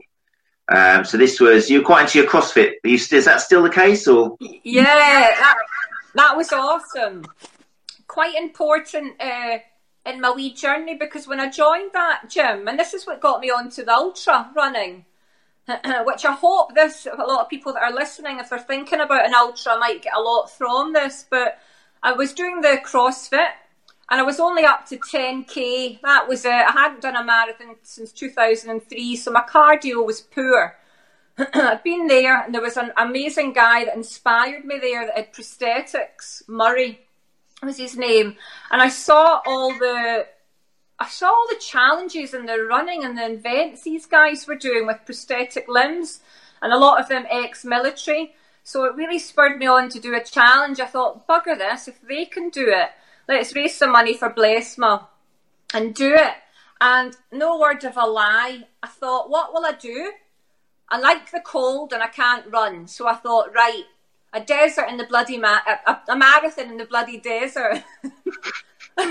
[0.69, 2.73] Um, so this was you're quite into your crossfit.
[2.83, 4.37] You, is that still the case or?
[4.39, 5.55] Yeah that,
[6.15, 7.25] that was awesome.
[8.07, 9.57] Quite important uh,
[10.05, 13.41] in my wee journey because when I joined that gym, and this is what got
[13.41, 15.05] me onto the ultra running,
[15.67, 19.25] which I hope this a lot of people that are listening, if they're thinking about
[19.25, 21.25] an ultra, might get a lot from this.
[21.29, 21.59] But
[22.03, 23.51] I was doing the CrossFit
[24.09, 26.01] and I was only up to 10k.
[26.01, 26.51] That was it.
[26.51, 30.77] I hadn't done a marathon since 2003, so my cardio was poor.
[31.37, 35.33] I'd been there, and there was an amazing guy that inspired me there that had
[35.33, 36.47] prosthetics.
[36.47, 37.01] Murray
[37.63, 38.35] was his name,
[38.71, 40.27] and I saw all the
[40.99, 44.85] I saw all the challenges and the running and the events these guys were doing
[44.85, 46.19] with prosthetic limbs,
[46.61, 48.35] and a lot of them ex-military.
[48.63, 50.79] So it really spurred me on to do a challenge.
[50.79, 52.91] I thought, bugger this, if they can do it,
[53.27, 55.07] let's raise some money for Blesma
[55.73, 56.33] and do it.
[56.81, 60.11] And no word of a lie, I thought, what will I do?
[60.89, 62.87] I like the cold and I can't run.
[62.87, 63.83] So I thought, right,
[64.33, 67.83] a desert in the bloody ma- a, a marathon in the bloody desert.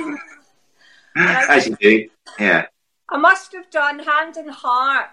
[1.17, 2.67] As you do, yeah.
[3.09, 5.11] I must have done hand and heart.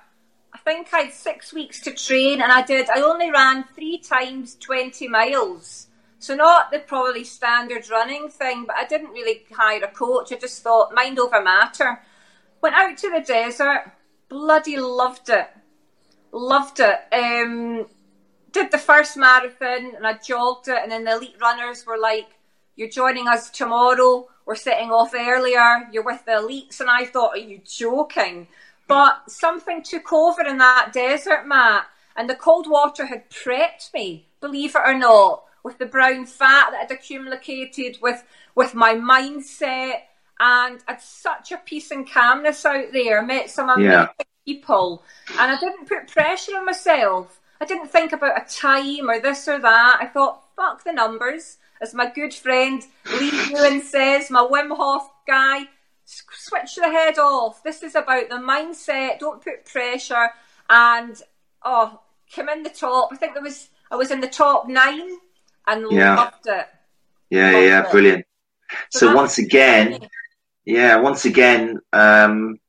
[0.54, 2.90] I think I had six weeks to train, and I did.
[2.90, 5.88] I only ran three times twenty miles,
[6.20, 8.66] so not the probably standard running thing.
[8.66, 10.32] But I didn't really hire a coach.
[10.32, 12.02] I just thought mind over matter.
[12.62, 13.92] Went out to the desert.
[14.28, 15.50] Bloody loved it.
[16.32, 17.00] Loved it.
[17.12, 17.88] Um,
[18.52, 22.28] did the first marathon and I jogged it, and then the elite runners were like,
[22.76, 24.28] "You're joining us tomorrow.
[24.46, 25.88] We're setting off earlier.
[25.92, 28.48] You're with the elites." And I thought, "Are you joking?"
[28.88, 34.28] But something took over in that desert, Matt, and the cold water had prepped me.
[34.42, 38.24] Believe it or not, with the brown fat that had accumulated, with
[38.56, 40.02] with my mindset,
[40.40, 43.22] and had such a peace and calmness out there.
[43.22, 44.08] I Met some amazing yeah.
[44.46, 45.04] people,
[45.38, 47.40] and I didn't put pressure on myself.
[47.62, 49.98] I didn't think about a time or this or that.
[50.00, 51.58] I thought, fuck the numbers.
[51.82, 52.84] As my good friend
[53.20, 55.64] Lee Ewan says, my Wim Hof guy,
[56.06, 57.64] switch the head off.
[57.64, 59.20] This is about the mindset.
[59.20, 60.30] Don't put pressure.
[60.70, 61.22] And
[61.64, 62.02] oh,
[62.34, 63.10] come in the top.
[63.12, 65.18] I think there was I was in the top nine
[65.70, 66.16] and yeah.
[66.16, 66.68] loved it.
[67.30, 67.92] Yeah, loved yeah, it.
[67.92, 68.26] brilliant.
[68.92, 70.00] So, so once again,
[70.66, 72.60] yeah, once again, um,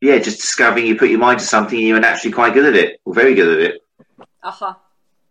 [0.00, 2.76] yeah, just discovering you put your mind to something and you're naturally quite good at
[2.76, 3.82] it, or very good at it.
[4.42, 4.74] Uh huh.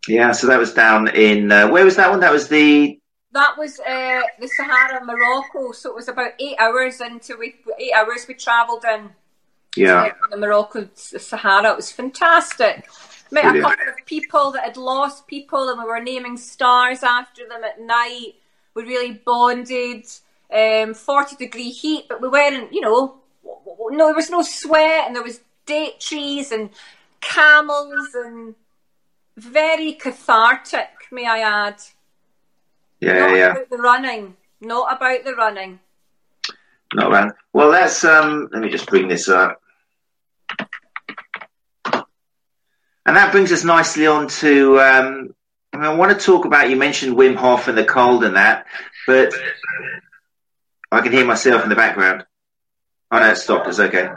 [0.07, 2.19] Yeah, so that was down in uh, where was that one?
[2.21, 2.99] That was the.
[3.31, 5.71] That was uh, the Sahara, Morocco.
[5.71, 9.11] So it was about eight hours into we eight hours we travelled in.
[9.75, 10.13] Yeah.
[10.31, 11.71] the Morocco Sahara.
[11.71, 12.87] It was fantastic.
[13.29, 13.65] Met Brilliant.
[13.65, 17.63] a couple of people that had lost people, and we were naming stars after them
[17.63, 18.35] at night.
[18.73, 20.05] We really bonded.
[20.53, 22.71] Um, Forty degree heat, but we weren't.
[22.73, 26.69] You know, no, there was no sweat, and there was date trees and
[27.19, 28.55] camels and
[29.35, 31.81] very cathartic, may I add.
[32.99, 33.51] Yeah, not yeah.
[33.51, 35.79] About the running, not about the running.
[36.93, 37.33] Not man.
[37.53, 38.49] Well, let's um.
[38.51, 39.61] Let me just bring this up.
[43.05, 44.79] And that brings us nicely on to.
[44.79, 45.35] Um,
[45.73, 46.69] I, mean, I want to talk about.
[46.69, 48.65] You mentioned Wim Hof and the cold and that,
[49.05, 49.33] but
[50.91, 52.25] I can hear myself in the background.
[53.11, 53.67] Oh no, it stopped.
[53.67, 54.09] It's okay.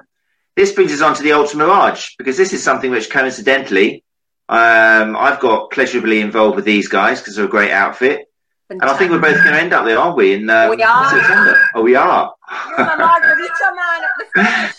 [0.56, 4.04] This brings us on to the Ultra Mirage because this is something which coincidentally
[4.48, 8.29] um, I've got pleasurably involved with these guys because they're a great outfit.
[8.70, 8.82] Fantastic.
[8.82, 10.34] And I think we're both going to end up there, aren't we?
[10.34, 11.10] In um, we are.
[11.10, 11.68] September.
[11.74, 12.32] Oh, we are.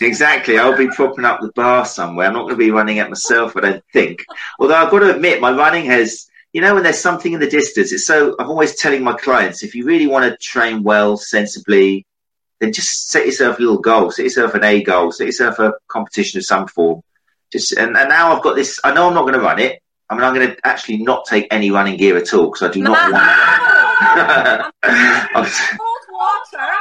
[0.00, 0.58] exactly.
[0.58, 2.26] I'll be propping up the bar somewhere.
[2.26, 4.24] I'm not going to be running it myself, I don't think.
[4.58, 7.50] Although I've got to admit, my running has, you know, when there's something in the
[7.50, 11.18] distance, it's so, I'm always telling my clients, if you really want to train well,
[11.18, 12.06] sensibly,
[12.60, 15.74] then just set yourself a little goal, set yourself an A goal, set yourself a
[15.88, 17.02] competition of some form
[17.52, 18.80] just and, and now I've got this.
[18.82, 19.82] I know I'm not going to run it.
[20.08, 22.72] I mean, I'm going to actually not take any running gear at all because I
[22.72, 23.71] do not want to.
[24.82, 26.72] Cold water.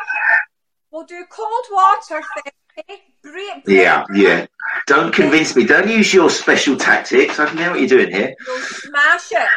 [0.91, 2.51] We'll do cold water therapy.
[2.75, 3.67] Break, break.
[3.67, 4.45] Yeah, yeah.
[4.87, 5.65] Don't convince me.
[5.65, 7.39] Don't use your special tactics.
[7.39, 8.33] I know what you're doing here.
[8.47, 9.47] You'll smash it.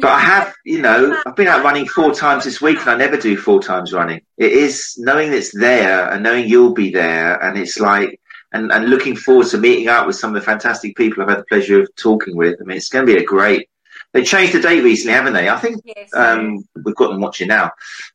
[0.00, 2.96] but I have, you know, I've been out running four times this week, and I
[2.96, 4.22] never do four times running.
[4.38, 8.18] It is knowing it's there and knowing you'll be there, and it's like
[8.54, 11.40] and, and looking forward to meeting up with some of the fantastic people I've had
[11.40, 12.56] the pleasure of talking with.
[12.60, 13.68] I mean, it's going to be a great.
[14.14, 15.48] They changed the date recently, haven't they?
[15.48, 17.72] I think yes, um, we've got them watching now,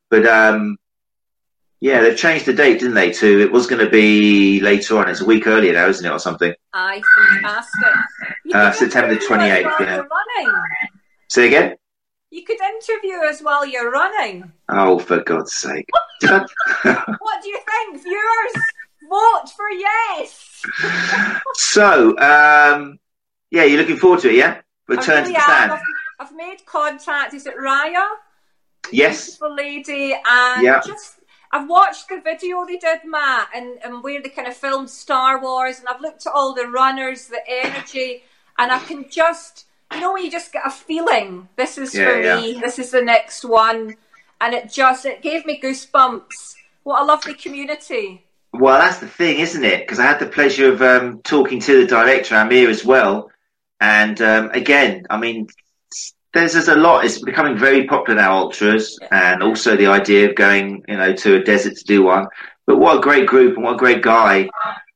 [0.10, 0.78] but um,
[1.80, 3.12] yeah, they've changed the date, didn't they?
[3.12, 5.10] To it was going to be later on.
[5.10, 6.54] It's a week earlier now, isn't it, or something?
[6.74, 7.02] Aye,
[7.42, 7.90] fantastic.
[8.54, 9.68] Uh, September twenty eighth.
[9.80, 10.04] Yeah.
[11.28, 11.76] Say again.
[12.32, 14.52] You could interview us while you're running.
[14.70, 15.88] Oh, for God's sake!
[16.22, 16.50] what
[17.44, 18.66] do you think, viewers?
[19.10, 20.62] vote for yes.
[21.56, 23.00] so, um,
[23.52, 24.62] yeah, you're looking forward to it, yeah?
[24.90, 25.72] Return really to the stand.
[25.72, 25.82] I've,
[26.20, 27.34] I've, made contact.
[27.34, 28.08] Is it Raya?
[28.92, 29.26] Yes.
[29.26, 30.82] Beautiful lady, and yeah.
[30.86, 31.20] just
[31.52, 35.42] I've watched the video they did, Matt, and, and where they kind of filmed Star
[35.42, 38.24] Wars, and I've looked at all the runners, the energy,
[38.58, 42.12] and I can just, you know, when you just get a feeling, this is Yeah,
[42.12, 42.40] for yeah.
[42.40, 43.96] me, this is the next one,
[44.42, 46.56] and it just, it gave me goosebumps.
[46.84, 48.26] What a lovely community.
[48.54, 49.82] Well, that's the thing, isn't it?
[49.82, 53.32] Because I had the pleasure of um, talking to the director, Amir, as well.
[53.80, 55.48] And um, again, I mean,
[56.34, 57.06] there's, there's a lot.
[57.06, 61.36] It's becoming very popular now, ultras, and also the idea of going, you know, to
[61.36, 62.28] a desert to do one.
[62.68, 64.50] But what a great group and what a great guy.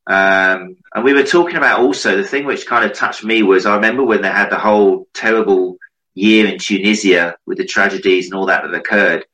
[0.06, 3.65] Um, and we were talking about also the thing which kind of touched me was
[3.65, 5.78] I remember when they had the whole terrible
[6.13, 9.26] year in Tunisia with the tragedies and all that that occurred,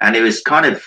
[0.00, 0.84] and it was kind of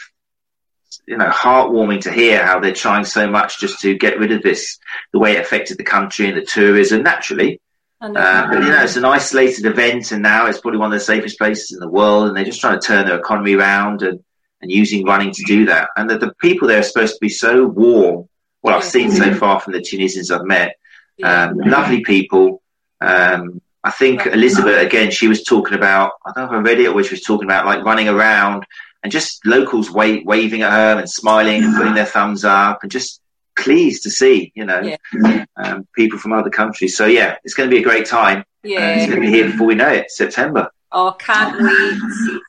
[1.08, 4.44] you know heartwarming to hear how they're trying so much just to get rid of
[4.44, 4.78] this,
[5.12, 7.60] the way it affected the country and the tourism naturally.
[8.00, 11.06] Um, but you know, it's an isolated event, and now it's probably one of the
[11.06, 14.24] safest places in the world, and they're just trying to turn their economy around and,
[14.62, 15.90] and using running to do that.
[15.98, 18.30] And the, the people there are supposed to be so warm.
[18.62, 20.76] Well, I've seen so far from the Tunisians I've met,
[21.24, 22.62] um, lovely people.
[23.02, 25.12] Um, I think Elizabeth again.
[25.12, 26.14] She was talking about.
[26.26, 28.66] I don't know if I read it or she was talking about like running around
[29.04, 32.92] and just locals wa- waving at her and smiling and putting their thumbs up and
[32.92, 33.22] just
[33.58, 35.46] pleased to see you know Yeah.
[35.58, 36.96] um, people from other countries.
[36.96, 38.38] So yeah, it's going to be a great time.
[38.63, 39.08] And it's yeah.
[39.08, 40.70] going to be here before we know it, September.
[40.91, 41.58] Oh, can't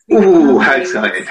[0.09, 0.16] wait.
[0.25, 1.27] Ooh, how exciting!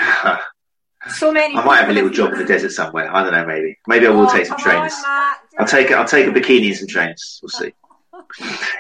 [1.10, 1.56] So many.
[1.56, 3.14] I might have a little job in the desert somewhere.
[3.14, 3.78] I don't know, maybe.
[3.88, 5.04] Maybe I will Oh, take some come on, trains.
[5.58, 5.92] I'll take.
[5.92, 7.40] I'll take a bikini and some trains.
[7.42, 7.74] We'll see.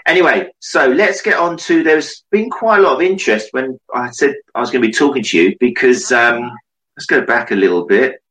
[0.05, 1.83] Anyway, so let's get on to.
[1.83, 4.93] There's been quite a lot of interest when I said I was going to be
[4.93, 6.51] talking to you because um,
[6.97, 8.21] let's go back a little bit.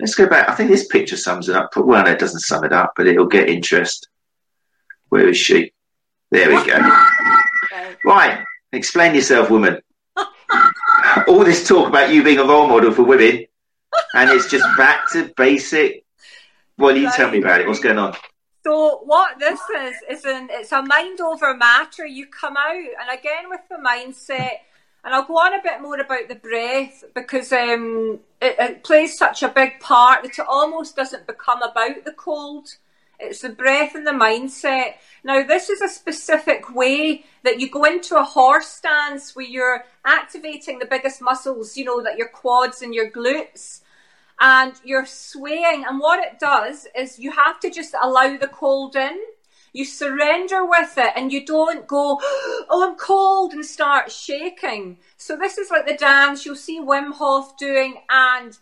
[0.00, 0.48] Let's go back.
[0.48, 1.70] I think this picture sums it up.
[1.76, 4.08] Well, no, it doesn't sum it up, but it'll get interest.
[5.08, 5.72] Where is she?
[6.30, 6.78] There we go.
[6.78, 7.14] Right.
[8.04, 8.44] Right.
[8.72, 9.80] Explain yourself, woman.
[11.26, 13.46] All this talk about you being a role model for women,
[14.14, 16.04] and it's just back to basic.
[16.76, 17.66] Well, you tell me about it.
[17.66, 18.14] What's going on?
[18.64, 22.06] So what this is is an it's a mind over matter.
[22.06, 24.58] You come out and again with the mindset,
[25.08, 29.16] and I'll go on a bit more about the breath because um, it, it plays
[29.16, 32.68] such a big part that it almost doesn't become about the cold.
[33.18, 34.96] It's the breath and the mindset.
[35.24, 39.86] Now, this is a specific way that you go into a horse stance where you're
[40.04, 43.80] activating the biggest muscles, you know, that your quads and your glutes
[44.38, 45.86] and you're swaying.
[45.88, 49.18] And what it does is you have to just allow the cold in.
[49.78, 52.18] You surrender with it and you don't go,
[52.68, 54.98] oh, I'm cold and start shaking.
[55.18, 58.58] So, this is like the dance you'll see Wim Hof doing, and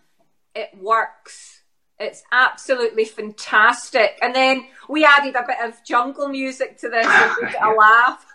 [0.55, 1.63] it works.
[1.99, 4.19] It's absolutely fantastic.
[4.21, 7.71] And then we added a bit of jungle music to this to make it a
[7.79, 8.27] laugh.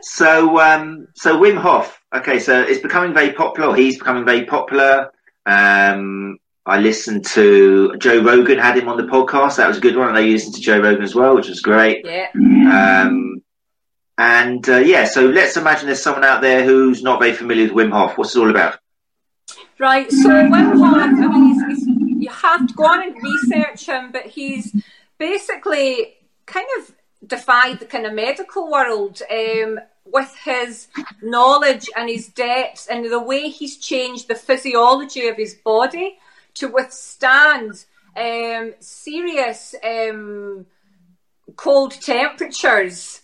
[0.00, 2.00] So, um, so Wim Hof.
[2.14, 3.76] Okay, so it's becoming very popular.
[3.76, 5.10] He's becoming very popular.
[5.44, 9.56] Um, I listened to Joe Rogan had him on the podcast.
[9.56, 10.08] That was a good one.
[10.08, 12.04] I know you listened to Joe Rogan as well, which was great.
[12.04, 12.28] Yeah.
[12.34, 13.42] Um,
[14.16, 17.86] and uh, yeah, so let's imagine there's someone out there who's not very familiar with
[17.86, 18.16] Wim Hof.
[18.16, 18.78] What's it all about?
[19.78, 21.86] Right, so Wim Hof, I mean, he's, he's,
[22.22, 24.72] you have to go on and research him, but he's
[25.18, 26.14] basically
[26.46, 26.94] kind of
[27.26, 30.88] defied the kind of medical world um, with his
[31.22, 36.18] knowledge and his depth and the way he's changed the physiology of his body
[36.54, 37.84] to withstand
[38.16, 40.66] um, serious um,
[41.56, 43.22] cold temperatures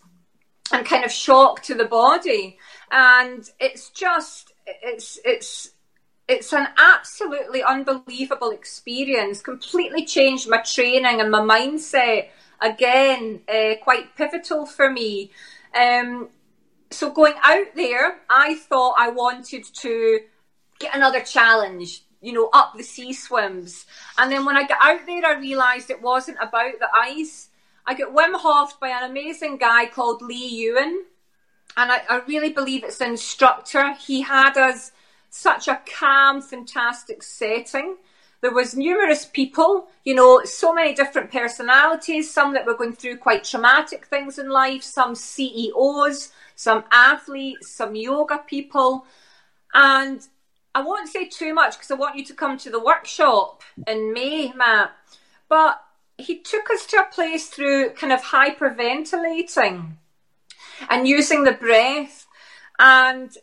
[0.72, 2.58] and kind of shock to the body.
[2.90, 5.70] And it's just, it's, it's,
[6.26, 9.40] it's an absolutely unbelievable experience.
[9.40, 12.28] Completely changed my training and my mindset.
[12.60, 15.30] Again, uh, quite pivotal for me.
[15.78, 16.28] Um,
[16.90, 20.20] so going out there, I thought I wanted to
[20.78, 22.02] get another challenge.
[22.20, 23.86] You know, up the sea swims.
[24.16, 27.50] And then when I got out there, I realised it wasn't about the ice.
[27.86, 31.04] I got Wim Hof by an amazing guy called Lee Ewan.
[31.76, 33.94] And I, I really believe it's instructor.
[33.94, 34.92] He had us
[35.30, 37.96] such a calm, fantastic setting.
[38.40, 43.16] There was numerous people, you know, so many different personalities, some that were going through
[43.16, 49.06] quite traumatic things in life, some CEOs, some athletes, some yoga people.
[49.74, 50.26] And
[50.78, 54.12] I won't say too much because I want you to come to the workshop in
[54.12, 54.92] May, Matt.
[55.48, 55.82] But
[56.16, 59.94] he took us to a place through kind of hyperventilating
[60.88, 62.28] and using the breath.
[62.78, 63.36] And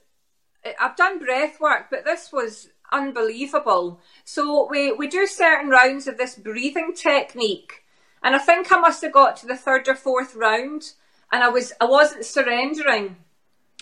[0.80, 4.00] I've done breath work, but this was unbelievable.
[4.24, 7.84] So we, we do certain rounds of this breathing technique.
[8.24, 10.94] And I think I must have got to the third or fourth round
[11.34, 13.18] and I was I wasn't surrendering.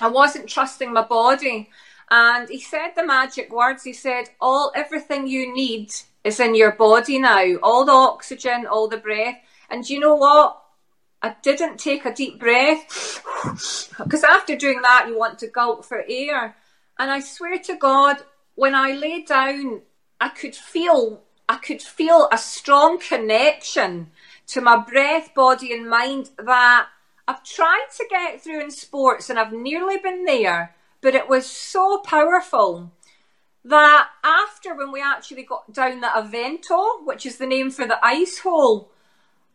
[0.01, 1.69] I wasn't trusting my body.
[2.09, 3.83] And he said the magic words.
[3.83, 5.91] He said, "All everything you need
[6.23, 7.55] is in your body now.
[7.63, 9.37] All the oxygen, all the breath."
[9.69, 10.61] And you know what?
[11.21, 13.23] I didn't take a deep breath
[14.03, 16.55] because after doing that, you want to gulp for air.
[16.99, 18.17] And I swear to God,
[18.55, 19.81] when I lay down,
[20.19, 24.11] I could feel I could feel a strong connection
[24.47, 26.87] to my breath, body, and mind that
[27.27, 31.45] I've tried to get through in sports and I've nearly been there, but it was
[31.45, 32.91] so powerful
[33.63, 38.03] that after when we actually got down the Avanto, which is the name for the
[38.03, 38.89] ice hole,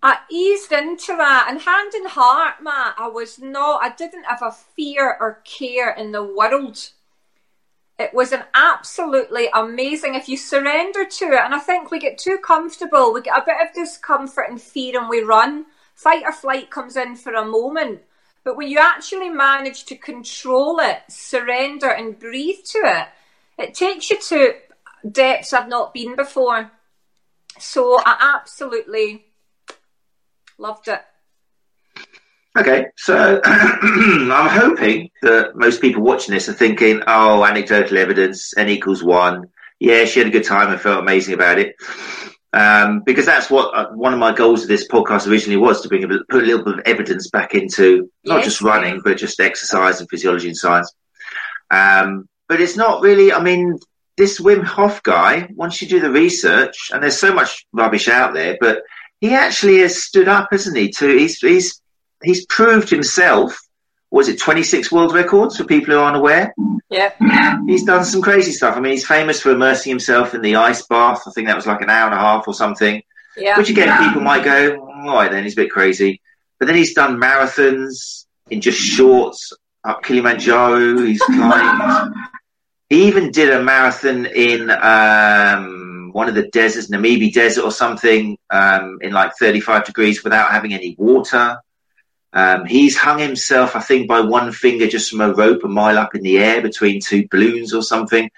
[0.01, 4.43] I eased into that and hand in heart, Matt, I was not, I didn't have
[4.43, 6.93] a fear or care in the world
[7.99, 11.41] it was an absolutely amazing if you surrender to it.
[11.41, 15.01] And I think we get too comfortable, we get a bit of discomfort and fear
[15.01, 15.67] and we run.
[15.95, 18.03] Fight or flight comes in for a moment.
[18.45, 23.09] But when you actually manage to control it, surrender and breathe to it,
[23.59, 24.55] it takes you to
[25.11, 26.71] depths I've not been before.
[27.59, 29.27] So I absolutely
[30.57, 31.03] loved it.
[32.57, 38.69] Okay, so I'm hoping that most people watching this are thinking, oh, anecdotal evidence, n
[38.69, 39.49] equals one.
[39.79, 41.77] Yeah, she had a good time and felt amazing about it.
[42.55, 45.89] Um, because that's what uh, one of my goals of this podcast originally was to
[45.89, 48.45] bring a, put a little bit of evidence back into not yes.
[48.47, 50.93] just running, but just exercise and physiology and science.
[51.71, 53.79] Um, but it's not really, I mean,
[54.17, 58.33] this Wim Hof guy, once you do the research, and there's so much rubbish out
[58.33, 58.83] there, but
[59.21, 60.91] he actually has stood up, hasn't he?
[60.91, 61.81] To he's he's
[62.23, 63.59] he's proved himself.
[64.11, 66.55] Was it 26 world records for people who aren't aware?
[66.89, 67.13] Yeah.
[67.67, 68.77] He's done some crazy stuff.
[68.77, 71.23] I mean, he's famous for immersing himself in the ice bath.
[71.27, 73.03] I think that was like an hour and a half or something.
[73.37, 73.59] Yeah.
[73.59, 76.21] Which again, people might go, all right, then he's a bit crazy.
[76.59, 79.53] But then he's done marathons in just shorts
[79.85, 80.99] up Kilimanjaro.
[81.03, 82.15] He's climbed.
[82.89, 88.39] he even did a marathon in um, one of the deserts, Namibia desert or something,
[88.51, 91.59] um, in like 35 degrees without having any water.
[92.33, 95.99] Um, he's hung himself, I think, by one finger just from a rope a mile
[95.99, 98.31] up in the air between two balloons or something,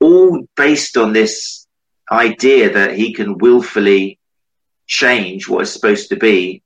[0.00, 1.66] all based on this
[2.10, 4.18] idea that he can willfully
[4.86, 6.62] change what is supposed to be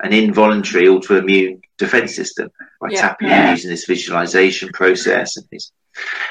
[0.00, 2.50] an involuntary autoimmune defense system
[2.80, 3.00] by yeah.
[3.00, 3.50] tapping yeah.
[3.50, 5.72] using this visualization process and this.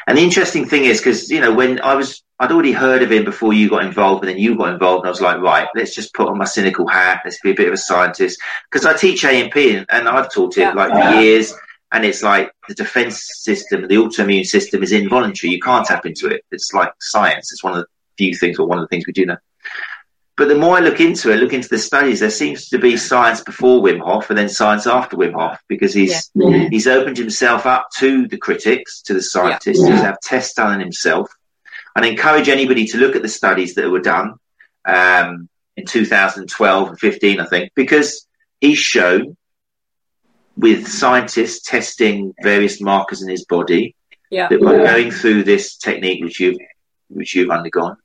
[0.07, 3.11] And the interesting thing is because you know when I was I'd already heard of
[3.11, 5.67] him before you got involved, and then you got involved, and I was like, right,
[5.75, 7.21] let's just put on my cynical hat.
[7.23, 8.39] Let's be a bit of a scientist
[8.69, 10.73] because I teach A&P and, and I've taught it yeah.
[10.73, 11.53] like for years.
[11.93, 15.53] And it's like the defense system, the autoimmune system is involuntary.
[15.53, 16.43] You can't tap into it.
[16.51, 17.53] It's like science.
[17.53, 17.85] It's one of the
[18.17, 19.37] few things, or one of the things we do know.
[20.35, 22.97] But the more I look into it, look into the studies, there seems to be
[22.97, 26.69] science before Wim Hof and then science after Wim Hof because he's yeah.
[26.69, 29.95] he's opened himself up to the critics, to the scientists, yeah.
[29.97, 31.31] have tests done on himself.
[31.95, 34.33] And encourage anybody to look at the studies that were done
[34.83, 38.27] um, in 2012 and 15, I think, because
[38.59, 39.37] he's shown
[40.57, 43.95] with scientists testing various markers in his body
[44.29, 44.47] yeah.
[44.49, 46.57] that by going through this technique which you've
[47.09, 47.97] which you've undergone,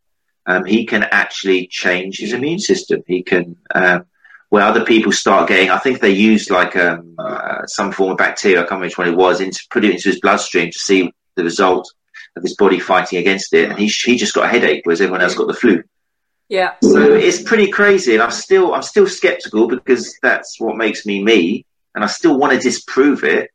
[0.49, 3.03] um, he can actually change his immune system.
[3.07, 4.07] He can, um,
[4.49, 8.17] where other people start getting, I think they used like um, uh, some form of
[8.17, 10.79] bacteria, I can't remember which one it was, into, put it into his bloodstream to
[10.79, 11.93] see the result
[12.35, 13.69] of his body fighting against it.
[13.69, 15.85] And he, he just got a headache, whereas everyone else got the flu.
[16.49, 16.77] Yeah.
[16.83, 18.15] So it's pretty crazy.
[18.15, 21.67] And I'm still, I'm still skeptical because that's what makes me me.
[21.95, 23.51] And I still want to disprove it.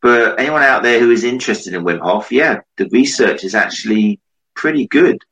[0.00, 4.18] But anyone out there who is interested in Wim Hof, yeah, the research is actually
[4.56, 5.22] pretty good.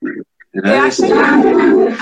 [0.52, 1.98] Yeah, I think,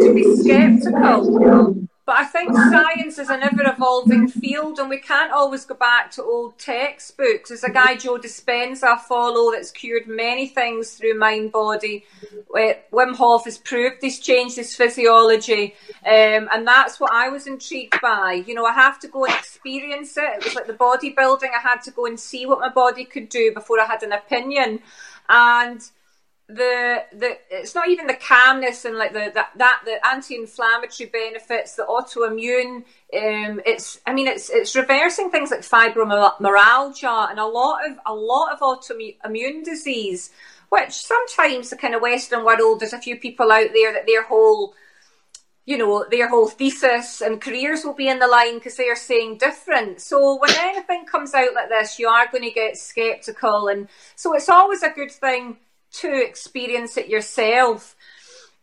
[0.00, 1.88] to be sceptical.
[2.04, 6.10] But I think science is an ever evolving field, and we can't always go back
[6.12, 7.48] to old textbooks.
[7.48, 12.04] There's a guy, Joe Dispenza, I follow, that's cured many things through mind body.
[12.52, 18.00] Wim Hof has proved he's changed his physiology, um, and that's what I was intrigued
[18.02, 18.42] by.
[18.46, 20.38] You know, I have to go and experience it.
[20.38, 23.28] It was like the bodybuilding, I had to go and see what my body could
[23.28, 24.80] do before I had an opinion.
[25.28, 25.80] And
[26.54, 31.76] the the it's not even the calmness and like the that, that the anti-inflammatory benefits
[31.76, 32.76] the autoimmune
[33.14, 38.14] um it's i mean it's it's reversing things like fibromyalgia and a lot of a
[38.14, 40.30] lot of autoimmune disease
[40.68, 44.24] which sometimes the kind of western world there's a few people out there that their
[44.24, 44.74] whole
[45.64, 48.96] you know their whole thesis and careers will be in the line because they are
[48.96, 50.00] saying different.
[50.00, 54.34] So when anything comes out like this you are going to get skeptical and so
[54.34, 55.56] it's always a good thing
[55.92, 57.96] to experience it yourself.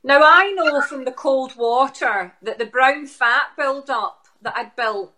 [0.04, 4.76] Now, I know from the cold water that the brown fat build up that I'd
[4.76, 5.14] built,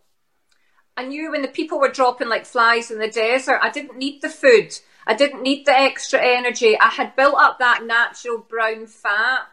[0.98, 4.22] I knew when the people were dropping like flies in the desert, I didn't need
[4.22, 4.78] the food.
[5.08, 6.80] I didn't need the extra energy.
[6.80, 9.48] I had built up that natural brown fat.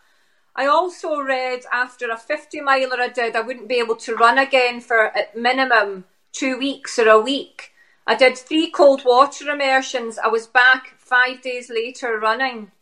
[0.54, 4.38] I also read after a 50 miler I did, I wouldn't be able to run
[4.38, 7.72] again for at minimum two weeks or a week.
[8.08, 10.18] I did three cold water immersions.
[10.18, 12.72] I was back five days later running.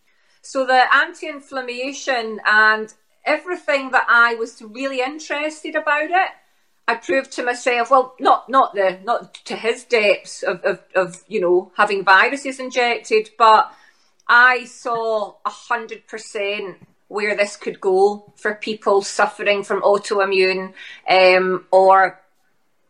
[0.40, 6.30] So the anti inflammation and everything that I was really interested about it,
[6.86, 11.24] I proved to myself, well, not not the not to his depths of, of, of
[11.26, 13.74] you know having viruses injected, but
[14.28, 16.76] I saw a hundred percent
[17.08, 20.72] where this could go for people suffering from autoimmune
[21.08, 22.20] um, or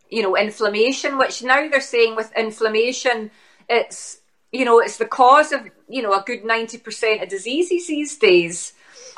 [0.09, 1.17] you know inflammation.
[1.17, 3.31] Which now they're saying with inflammation,
[3.69, 4.19] it's
[4.51, 8.17] you know it's the cause of you know a good ninety percent of diseases these
[8.17, 8.73] days.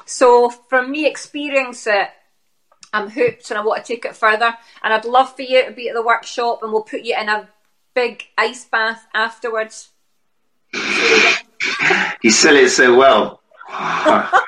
[0.06, 2.10] So from me experience it,
[2.92, 4.56] I'm hooked and I want to take it further.
[4.84, 7.30] And I'd love for you to be at the workshop and we'll put you in
[7.30, 7.48] a
[7.94, 9.90] big ice bath afterwards.
[10.74, 13.42] you sell it so well.
[13.70, 14.42] I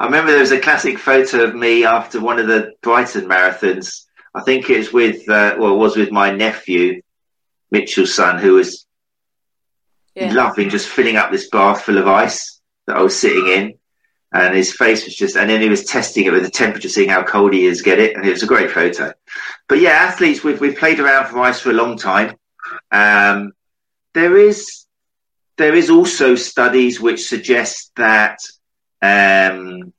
[0.00, 4.06] remember there was a classic photo of me after one of the Brighton marathons.
[4.34, 7.02] I think it was with, uh, well, it was with my nephew,
[7.70, 8.86] Mitchell's son, who was
[10.14, 10.32] yeah.
[10.32, 13.74] loving just filling up this bath full of ice that I was sitting in
[14.34, 17.08] and his face was just, and then he was testing it with the temperature, seeing
[17.08, 19.12] how cold he is, get it, and it was a great photo.
[19.68, 22.34] But yeah, athletes, we've, we've played around for ice for a long time.
[22.90, 23.52] Um,
[24.12, 24.86] there is,
[25.56, 28.40] there is also studies which suggest that,
[29.00, 29.93] um,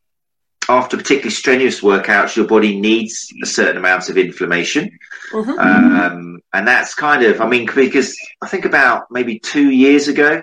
[0.70, 4.98] after particularly strenuous workouts, your body needs a certain amount of inflammation.
[5.32, 5.60] Mm-hmm.
[5.60, 10.42] Um, and that's kind of, I mean, because I think about maybe two years ago,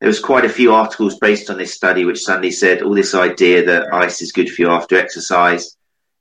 [0.00, 3.14] there was quite a few articles based on this study which suddenly said all this
[3.14, 5.76] idea that ice is good for you after exercise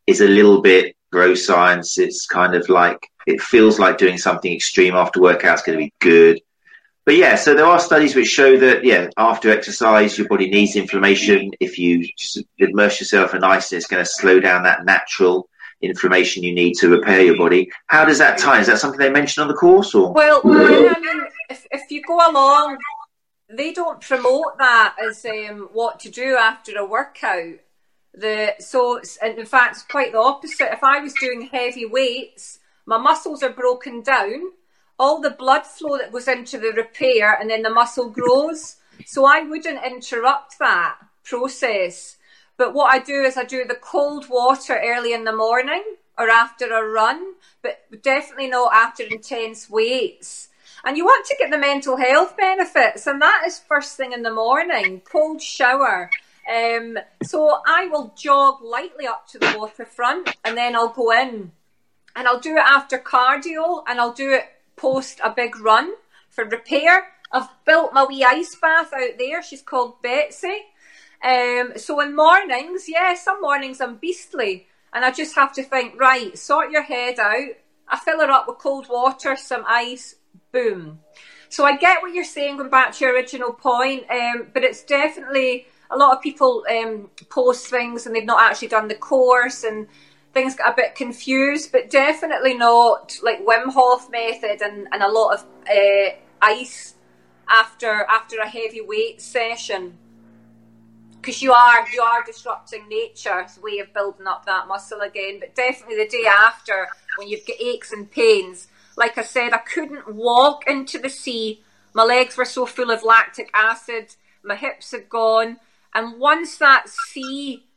[0.07, 1.97] is a little bit gross science.
[1.97, 5.85] It's kind of like it feels like doing something extreme after workout is going to
[5.85, 6.39] be good.
[7.05, 10.75] But yeah, so there are studies which show that yeah, after exercise, your body needs
[10.75, 11.51] inflammation.
[11.59, 12.07] If you
[12.57, 15.49] immerse yourself in ice, it's going to slow down that natural
[15.81, 17.69] inflammation you need to repair your body.
[17.87, 18.61] How does that tie?
[18.61, 22.01] Is that something they mention on the course, or well, I mean, if, if you
[22.07, 22.77] go along
[23.55, 27.59] they don't promote that as um, what to do after a workout.
[28.13, 30.71] The so in fact it's quite the opposite.
[30.71, 34.51] If I was doing heavy weights, my muscles are broken down.
[34.99, 38.77] All the blood flow that goes into the repair, and then the muscle grows.
[39.05, 42.17] So I wouldn't interrupt that process.
[42.57, 45.83] But what I do is I do the cold water early in the morning
[46.17, 47.33] or after a run,
[47.63, 50.49] but definitely not after intense weights
[50.83, 54.21] and you want to get the mental health benefits, and that is first thing in
[54.21, 56.09] the morning, cold shower.
[56.53, 61.51] Um, so I will jog lightly up to the waterfront, and then I'll go in,
[62.15, 64.45] and I'll do it after cardio, and I'll do it
[64.75, 65.93] post a big run
[66.29, 67.07] for repair.
[67.31, 69.41] I've built my wee ice bath out there.
[69.41, 70.65] She's called Betsy.
[71.23, 75.99] Um, so in mornings, yeah, some mornings I'm beastly, and I just have to think,
[75.99, 77.55] right, sort your head out.
[77.87, 80.15] I fill her up with cold water, some ice,
[80.51, 80.99] boom.
[81.49, 84.83] So I get what you're saying, going back to your original point, um, but it's
[84.83, 89.63] definitely a lot of people um, post things and they've not actually done the course
[89.63, 89.87] and
[90.33, 95.07] things get a bit confused, but definitely not like Wim Hof method and, and a
[95.11, 96.95] lot of uh, ice
[97.47, 99.97] after after a heavy weight session
[101.23, 105.39] because you are you are disrupting nature's way of building up that muscle again.
[105.39, 108.67] But definitely the day after, when you've got aches and pains,
[108.97, 111.63] like I said, I couldn't walk into the sea.
[111.93, 115.57] My legs were so full of lactic acid, my hips had gone.
[115.93, 117.67] And once that sea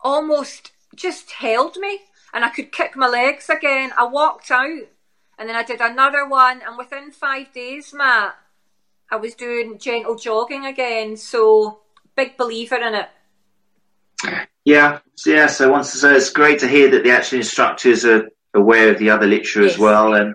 [0.00, 2.00] almost just held me
[2.32, 4.82] and I could kick my legs again, I walked out
[5.38, 6.62] and then I did another one.
[6.66, 8.36] And within five days, Matt,
[9.10, 11.16] I was doing gentle jogging again.
[11.16, 11.80] So,
[12.16, 13.08] big believer in it.
[14.64, 15.46] Yeah, yeah.
[15.46, 19.10] So once so it's great to hear that the actual instructors are aware of the
[19.10, 19.74] other literature yes.
[19.74, 20.34] as well, and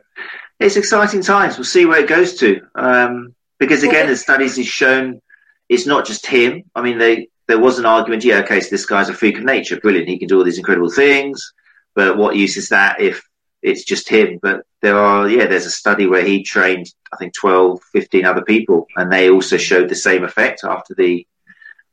[0.60, 1.58] it's exciting times.
[1.58, 2.62] We'll see where it goes to.
[2.76, 5.22] Um, because again, the studies has shown
[5.68, 6.64] it's not just him.
[6.76, 8.24] I mean, they there was an argument.
[8.24, 10.08] Yeah, okay, so this guy's a freak of nature, brilliant.
[10.08, 11.52] He can do all these incredible things,
[11.96, 13.28] but what use is that if
[13.62, 14.40] it's just him?
[14.42, 18.44] But there are, yeah, there's a study where he trained, I think, 12, 15 other
[18.44, 21.26] people, and they also showed the same effect after the,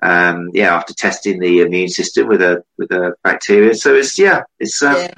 [0.02, 3.74] um, yeah, after testing the immune system with a with a bacteria.
[3.74, 4.82] So it's yeah, it's.
[4.82, 5.14] Um, yeah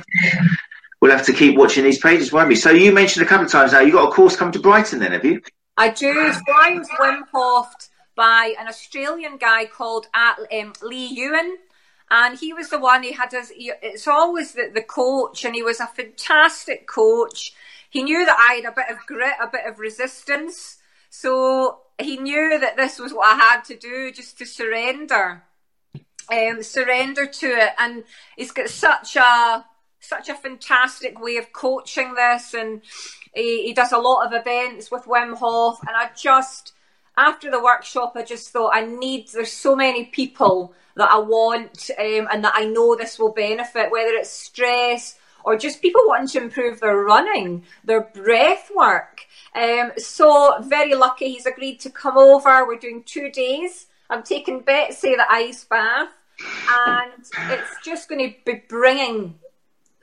[1.01, 2.57] we'll have to keep watching these pages, won't we?
[2.57, 4.99] So you mentioned a couple of times now you've got a course coming to Brighton,
[4.99, 5.41] then have you?
[5.76, 6.12] I do.
[6.32, 7.89] So I was Wim Hofed
[8.19, 11.59] by an Australian guy called um, Lee Ewan.
[12.11, 15.55] And he was the one, he had his, he, it's always the, the coach, and
[15.55, 17.53] he was a fantastic coach.
[17.89, 20.79] He knew that I had a bit of grit, a bit of resistance.
[21.11, 25.45] So he knew that this was what I had to do, just to surrender,
[26.33, 27.71] um, surrender to it.
[27.79, 28.03] And
[28.37, 29.64] he's got such a
[30.01, 32.83] such a fantastic way of coaching this, and
[33.35, 35.79] he, he does a lot of events with Wim Hof.
[35.87, 36.73] And I just
[37.19, 39.29] after the workshop, I just thought I need.
[39.29, 43.91] There's so many people that I want, um, and that I know this will benefit,
[43.91, 49.27] whether it's stress or just people wanting to improve their running, their breath work.
[49.55, 52.66] Um, so very lucky he's agreed to come over.
[52.66, 53.87] We're doing two days.
[54.11, 56.11] I'm taking Betsy the ice bath,
[56.77, 59.39] and it's just going to be bringing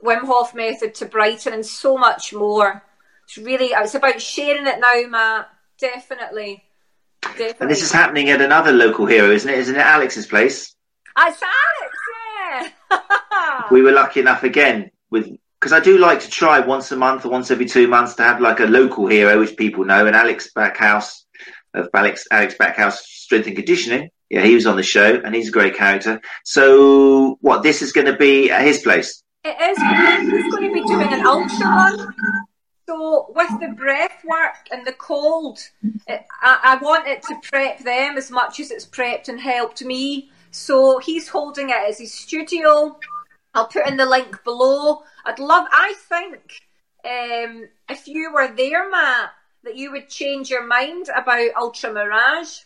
[0.04, 2.84] Wim Hof method to Brighton and so much more.
[3.24, 5.50] It's really it's about sharing it now, Matt.
[5.80, 6.65] Definitely.
[7.26, 7.56] Definitely.
[7.60, 9.60] And this is happening at another local hero, isn't it?
[9.60, 10.76] Isn't it Alex's place?
[11.18, 13.62] It's Alex, yeah.
[13.72, 17.26] we were lucky enough again with because I do like to try once a month
[17.26, 20.06] or once every two months to have like a local hero which people know.
[20.06, 21.24] And Alex Backhouse
[21.74, 25.50] of Alex Alex Backhouse Strength and Conditioning, yeah, he was on the show and he's
[25.50, 26.22] a great character.
[26.44, 27.64] So what?
[27.64, 29.24] This is going to be at his place.
[29.44, 29.78] It is.
[30.32, 32.46] He's going to be doing an ultra.
[32.88, 35.60] So with the breath work and the cold,
[36.08, 39.84] it, I, I want it to prep them as much as it's prepped and helped
[39.84, 40.30] me.
[40.52, 42.98] So he's holding it as his studio.
[43.56, 45.04] I'll put in the link below.
[45.26, 45.68] I'd love.
[45.72, 46.62] I think
[47.04, 49.32] um, if you were there, Matt,
[49.64, 52.60] that you would change your mind about Ultra Mirage.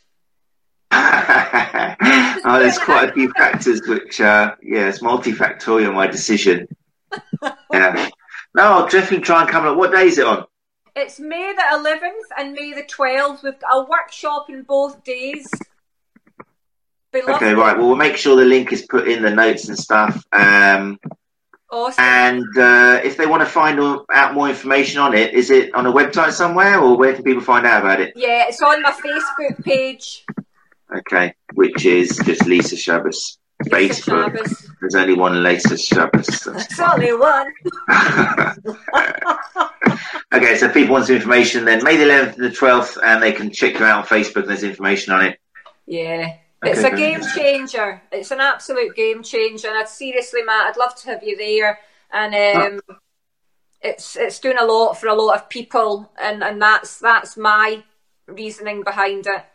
[0.92, 5.94] oh, there's quite a few factors which, uh, yeah, it's multifactorial.
[5.94, 6.68] My decision.
[7.72, 8.10] yeah.
[8.56, 9.78] No, I'll definitely try and come up.
[9.78, 10.46] What day is it on?
[10.96, 13.44] It's May the 11th and May the 12th.
[13.44, 15.48] We've got a workshop in both days.
[17.14, 17.78] Okay, right.
[17.78, 20.24] Well, we'll make sure the link is put in the notes and stuff.
[20.32, 21.00] Um,
[21.72, 22.04] awesome.
[22.04, 23.80] And uh, if they want to find
[24.12, 27.42] out more information on it, is it on a website somewhere, or where can people
[27.42, 28.14] find out about it?
[28.16, 30.26] Yeah, it's on my Facebook page.
[30.96, 33.38] Okay, which is just Lisa Shabbos.
[33.66, 34.68] Facebook.
[34.80, 36.46] There's only one Lisa Shabbos.
[36.46, 37.52] There's only one.
[40.34, 43.22] okay, so if people want some information, then May the 11th and the 12th, and
[43.22, 44.48] they can check you out on Facebook.
[44.48, 45.40] There's information on it.
[45.86, 46.38] Yeah.
[46.64, 48.02] Okay, it's a game changer.
[48.12, 49.68] It's an absolute game changer.
[49.68, 51.80] And I'd seriously, Matt, I'd love to have you there.
[52.12, 52.98] And um,
[53.82, 57.84] it's it's doing a lot for a lot of people, and, and that's that's my
[58.28, 59.46] reasoning behind it.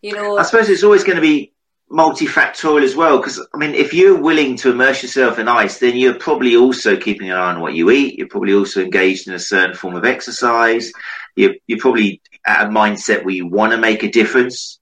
[0.00, 1.53] You know, I suppose it's always going to be
[1.90, 5.96] multifactorial as well because I mean if you're willing to immerse yourself in ice then
[5.96, 8.18] you're probably also keeping an eye on what you eat.
[8.18, 10.90] You're probably also engaged in a certain form of exercise.
[11.36, 14.80] You're, you're probably at a mindset where you want to make a difference.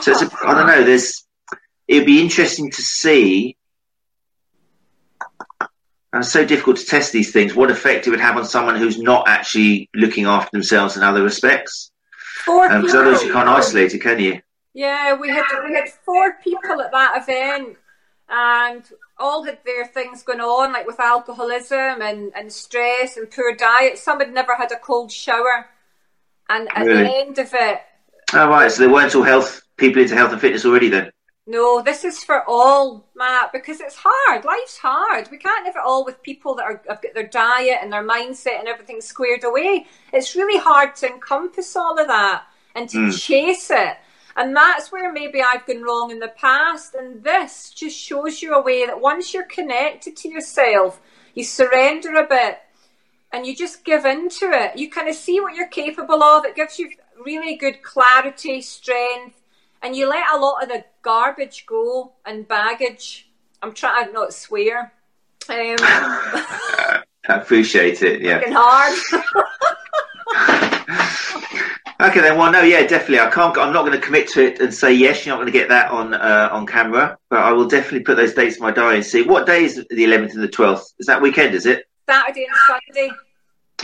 [0.00, 1.26] So it's a, I don't know there's
[1.88, 3.56] it'd be interesting to see
[6.12, 8.76] and it's so difficult to test these things what effect it would have on someone
[8.76, 11.90] who's not actually looking after themselves in other respects.
[12.44, 14.41] Because um, otherwise you can't isolate it can you
[14.74, 17.76] yeah, we had we had four people at that event,
[18.28, 18.84] and
[19.18, 23.98] all had their things going on, like with alcoholism and, and stress and poor diet.
[23.98, 25.68] Some had never had a cold shower,
[26.48, 27.02] and at really?
[27.04, 27.80] the end of it,
[28.32, 31.10] oh right, so they weren't all health people into health and fitness already then.
[31.44, 34.44] No, this is for all, Matt, because it's hard.
[34.44, 35.28] Life's hard.
[35.30, 38.06] We can't have it all with people that are, have got their diet and their
[38.06, 39.86] mindset and everything squared away.
[40.12, 42.44] It's really hard to encompass all of that
[42.76, 43.20] and to mm.
[43.20, 43.96] chase it.
[44.36, 46.94] And that's where maybe I've gone wrong in the past.
[46.94, 51.00] And this just shows you a way that once you're connected to yourself,
[51.34, 52.60] you surrender a bit
[53.32, 54.76] and you just give into it.
[54.76, 56.44] You kind of see what you're capable of.
[56.44, 56.90] It gives you
[57.24, 59.40] really good clarity, strength,
[59.82, 63.28] and you let a lot of the garbage go and baggage.
[63.62, 64.92] I'm trying to not swear.
[65.48, 68.20] Um, I appreciate it.
[68.20, 68.42] Yeah.
[68.46, 68.98] hard.
[72.02, 72.36] Okay, then.
[72.36, 73.20] Well, no, yeah, definitely.
[73.20, 73.56] I can't.
[73.56, 75.24] I'm not going to commit to it and say yes.
[75.24, 78.16] You're not going to get that on uh, on camera, but I will definitely put
[78.16, 80.94] those dates in my diary and see what day is the 11th and the 12th.
[80.98, 81.54] Is that weekend?
[81.54, 83.10] Is it Saturday and Sunday?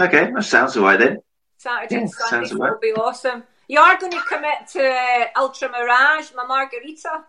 [0.01, 1.19] Okay, that sounds all right then.
[1.59, 2.73] Saturday yeah, and Sunday right.
[2.73, 3.45] will be awesome.
[3.69, 7.25] You are going to commit to uh, Ultra Mirage, my margarita.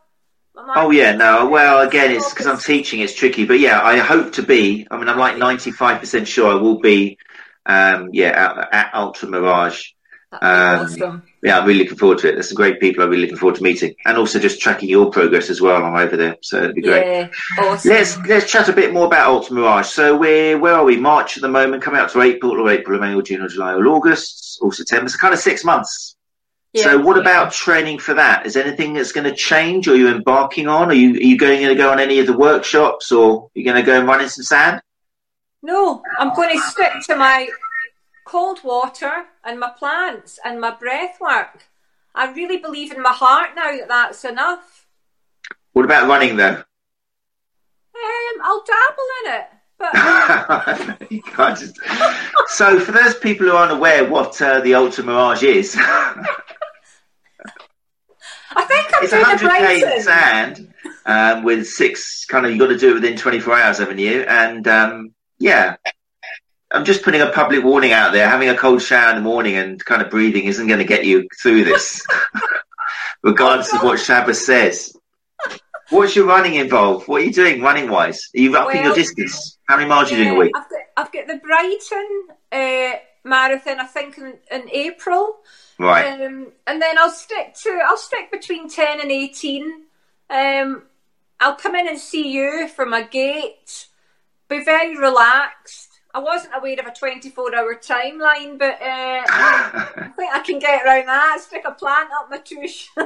[0.55, 1.47] Oh yeah, no.
[1.47, 3.01] Well, again, it's because I'm teaching.
[3.01, 4.87] It's tricky, but yeah, I hope to be.
[4.89, 7.19] I mean, I'm like 95 percent sure I will be.
[7.67, 9.91] Um, yeah, at, at Ultra Mirage.
[10.31, 11.23] Um, awesome.
[11.41, 12.33] Yeah, I'm really looking forward to it.
[12.33, 15.09] There's some great people I'm really looking forward to meeting, and also just tracking your
[15.09, 15.83] progress as well.
[15.83, 17.05] I'm over there, so it'd be great.
[17.05, 17.89] Yeah, awesome.
[17.89, 19.87] Let's let's chat a bit more about Ultra Mirage.
[19.87, 20.97] So we're where are we?
[20.97, 23.47] March at the moment, coming up to April or April, or May or June or
[23.47, 25.09] July or August or September.
[25.09, 26.15] So kind of six months.
[26.73, 27.21] Yeah, so what yeah.
[27.21, 28.45] about training for that?
[28.45, 30.91] Is anything that's going to change, or are you embarking on?
[30.91, 33.63] Are you are you going to go on any of the workshops, or are you
[33.63, 34.81] going to go and run in some sand?
[35.63, 37.49] No, I'm going to stick to my
[38.29, 41.65] cold water and my plants and my breath work.
[42.13, 44.85] I really believe in my heart now that that's enough.
[45.73, 46.63] What about running though?
[47.95, 49.47] Um, I'll dabble in it.
[49.79, 49.93] But
[51.11, 51.23] you
[51.55, 51.79] just...
[52.47, 56.25] so, for those people who aren't aware what uh, the Ultra Mirage is, I
[58.67, 60.73] think I'm it's doing a 100k in sand
[61.05, 64.21] um, with six kind of, you've got to do it within 24 hours, haven't you?
[64.23, 65.77] And um, yeah,
[66.71, 68.29] I'm just putting a public warning out there.
[68.29, 71.05] Having a cold shower in the morning and kind of breathing isn't going to get
[71.05, 72.05] you through this,
[73.23, 74.95] regardless of what Shabbos says.
[75.89, 77.07] What's your running involved?
[77.07, 78.29] What are you doing running wise?
[78.35, 79.57] Are you upping your Well, distance?
[79.67, 80.51] How many miles are you doing a week?
[80.55, 85.37] I've got, I've got the Brighton uh, marathon, I think, in, in April.
[85.79, 86.21] Right.
[86.21, 89.85] Um, and then I'll stick to I'll stick between ten and eighteen.
[90.29, 90.83] Um,
[91.39, 93.87] I'll come in and see you for my gait.
[94.47, 95.88] Be very relaxed.
[96.13, 100.85] I wasn't aware of a twenty-four hour timeline, but uh, I think I can get
[100.85, 101.39] around that.
[101.41, 102.89] Stick a plant up my tush.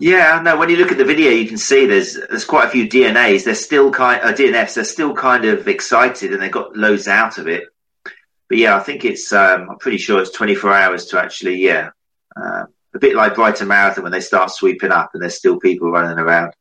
[0.00, 0.56] Yeah, no.
[0.58, 3.44] When you look at the video, you can see there's there's quite a few DNAs.
[3.44, 4.74] They're still kind uh, DNFs.
[4.74, 7.64] They're still kind of excited, and they got loads out of it.
[8.48, 9.32] But yeah, I think it's.
[9.32, 11.56] Um, I'm pretty sure it's 24 hours to actually.
[11.64, 11.90] Yeah,
[12.34, 15.90] um, a bit like Brighton Marathon when they start sweeping up, and there's still people
[15.90, 16.52] running around.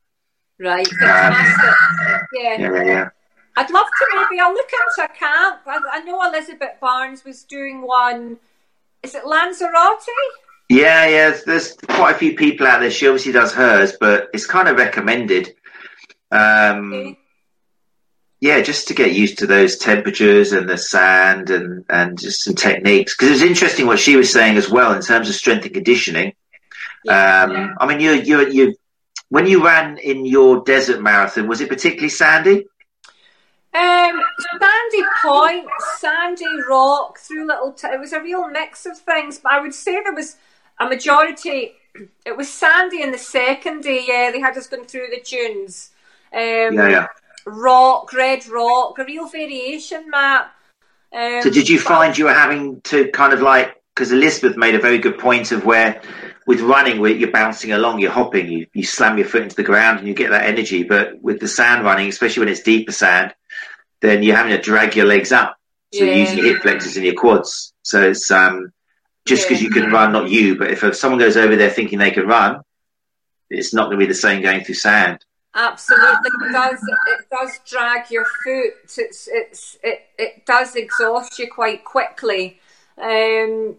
[0.59, 0.87] right.
[1.01, 2.21] Yeah.
[2.33, 3.09] Yeah, yeah, yeah.
[3.57, 4.39] I'd love to maybe.
[4.39, 5.61] I'll look into a camp.
[5.65, 8.37] I, I know Elizabeth Barnes was doing one.
[9.03, 9.99] Is it Lanzarote?
[10.69, 11.37] Yeah, yeah.
[11.45, 12.91] There's, quite a few people out there.
[12.91, 15.53] She obviously does hers, but it's kind of recommended.
[16.31, 17.19] Um, Okay.
[18.41, 22.55] yeah, just to get used to those temperatures and the sand and, and just some
[22.55, 23.15] techniques.
[23.15, 26.33] Because it's interesting what she was saying as well in terms of strength and conditioning.
[27.05, 27.73] Yeah, um, yeah.
[27.79, 28.75] I mean, you, you, you,
[29.29, 32.65] when you ran in your desert marathon, was it particularly sandy?
[33.75, 34.21] Um,
[34.59, 35.67] sandy point,
[35.97, 37.73] sandy rock, through little.
[37.73, 40.37] T- it was a real mix of things, but I would say there was
[40.79, 41.73] a majority.
[42.25, 44.03] It was sandy in the second day.
[44.05, 45.91] Yeah, they had us going through the dunes.
[46.33, 47.07] Um, Yeah, yeah.
[47.45, 50.51] Rock, red rock, a real variation, Matt.
[51.15, 54.75] Um, So did you find you were having to kind of like, because Elizabeth made
[54.75, 56.01] a very good point of where
[56.45, 59.63] with running, where you're bouncing along, you're hopping, you, you slam your foot into the
[59.63, 60.83] ground and you get that energy.
[60.83, 63.33] But with the sand running, especially when it's deeper sand,
[64.01, 65.57] then you're having to drag your legs up.
[65.93, 67.73] So you're using your hip flexors and your quads.
[67.83, 68.71] So it's um,
[69.25, 69.69] just because Yeah.
[69.69, 72.61] you can run, not you, but if someone goes over there thinking they can run,
[73.49, 75.23] it's not going to be the same going through sand.
[75.57, 76.79] Absolutely, it does.
[77.07, 78.73] It does drag your foot.
[78.97, 82.59] It's it's it it does exhaust you quite quickly.
[83.01, 83.77] Um,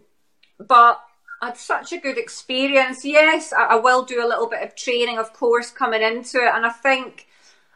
[0.57, 0.99] but
[1.39, 3.05] I had such a good experience.
[3.05, 6.51] Yes, I, I will do a little bit of training, of course, coming into it,
[6.51, 7.26] and I think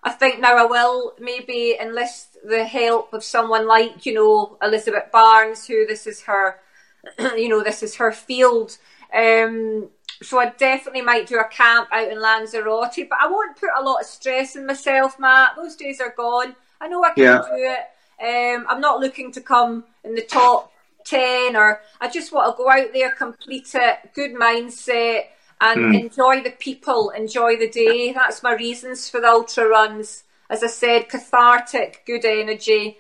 [0.04, 5.12] I think now I will maybe enlist the help of someone like you know Elizabeth
[5.12, 6.60] Barnes, who this is her,
[7.20, 8.78] you know, this is her field.
[9.14, 9.89] Um,
[10.24, 13.84] so I definitely might do a camp out in Lanzarote, but I won't put a
[13.84, 15.56] lot of stress on myself, Matt.
[15.56, 16.56] Those days are gone.
[16.80, 17.41] I know I can Yeah.
[17.41, 17.88] do it.
[18.24, 20.72] Um, I'm not looking to come in the top
[21.04, 25.26] ten, or I just want to go out there, complete it, good mindset,
[25.62, 28.12] and enjoy the people, enjoy the day.
[28.12, 30.24] That's my reasons for the ultra runs.
[30.49, 32.97] As I said, cathartic, good energy.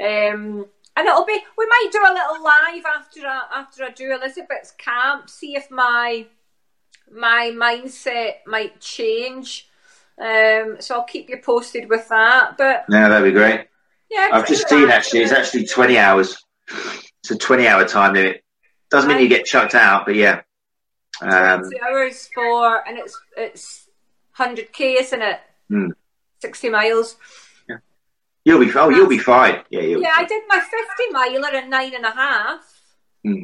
[0.00, 1.38] Um, and it'll be.
[1.56, 5.30] We might do a little live after I, after I do Elizabeth's camp.
[5.30, 6.26] See if my
[7.10, 9.68] my mindset might change.
[10.20, 12.56] Um, so I'll keep you posted with that.
[12.58, 13.68] But Yeah, that'd be great.
[14.10, 16.36] yeah, I've just seen actually, it's actually 20 hours.
[16.68, 18.42] It's a 20 hour time limit.
[18.90, 20.40] Doesn't mean you get chucked out, but yeah.
[21.20, 23.88] Um, twenty hours for, and it's it's
[24.32, 25.40] hundred k, isn't it?
[25.68, 25.90] Hmm.
[26.40, 27.16] Sixty miles.
[28.44, 29.62] you'll be, oh, you'll be fine.
[29.70, 32.80] Yeah, you'll Yeah, I did my fifty miler in nine and a half.
[33.24, 33.42] Hmm.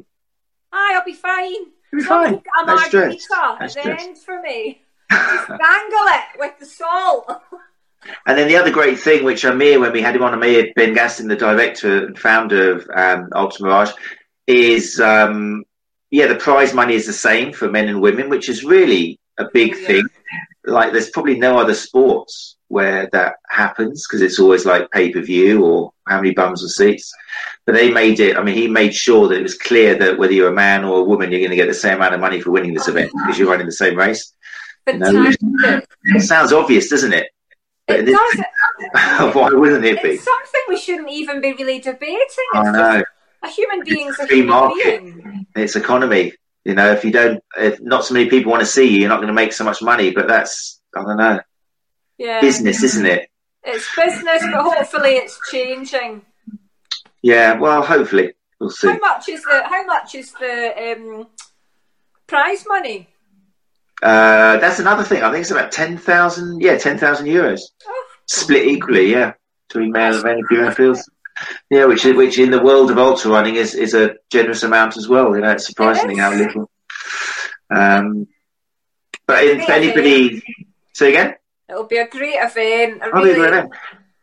[0.73, 1.53] Aye, I'll be fine.
[1.93, 2.35] You'll be fine.
[2.35, 4.83] a margarita at the end for me.
[5.11, 7.31] Just dangle it with the salt.
[8.27, 10.95] And then the other great thing, which Amir, when we had him on, Amir Ben
[10.95, 13.93] Gacem, the director and founder of um, Ultra Mirage,
[14.47, 15.65] is um,
[16.15, 19.47] yeah, the prize money is the same for men and women, which is really a
[19.53, 19.87] big Yeah.
[19.89, 20.07] thing.
[20.65, 25.21] Like, there's probably no other sports where that happens because it's always like pay per
[25.21, 27.13] view or how many bums and seats.
[27.67, 28.37] But they made it.
[28.39, 31.01] I mean, he made sure that it was clear that whether you're a man or
[31.01, 33.11] a woman, you're going to get the same amount of money for winning this event
[33.19, 34.33] because you're running the same race.
[34.87, 35.89] know, Fantastic.
[36.17, 37.27] It sounds obvious, doesn't it?
[37.89, 38.35] But It does.
[39.35, 40.11] Why wouldn't it be?
[40.11, 42.19] It's something we shouldn't even be really debating.
[42.29, 43.03] It's I know.
[43.43, 45.01] a human being's a human market.
[45.03, 45.44] being.
[45.55, 46.33] It's economy.
[46.65, 49.09] You know, if you don't, if not so many people want to see you, you're
[49.09, 50.11] not going to make so much money.
[50.11, 51.41] But that's, I don't know,
[52.19, 52.41] Yeah.
[52.41, 53.29] business, isn't it?
[53.65, 56.23] It's business, but hopefully it's changing.
[57.23, 57.59] Yeah.
[57.59, 58.89] Well, hopefully we'll see.
[58.89, 61.27] How much is the how much is the um
[62.27, 63.09] prize money?
[64.03, 65.23] Uh, that's another thing.
[65.23, 66.61] I think it's about ten thousand.
[66.61, 69.11] Yeah, ten thousand euros, Oh, split equally.
[69.13, 69.33] Yeah,
[69.69, 71.09] between male and female fields.
[71.71, 75.09] Yeah, which which in the world of ultra running is is a generous amount as
[75.09, 75.35] well.
[75.35, 76.71] You know, it's surprisingly It how little.
[77.75, 78.29] Um,
[79.27, 80.43] but if anybody,
[80.93, 81.35] say again.
[81.69, 83.03] it'll be a great event.
[83.03, 83.69] I really.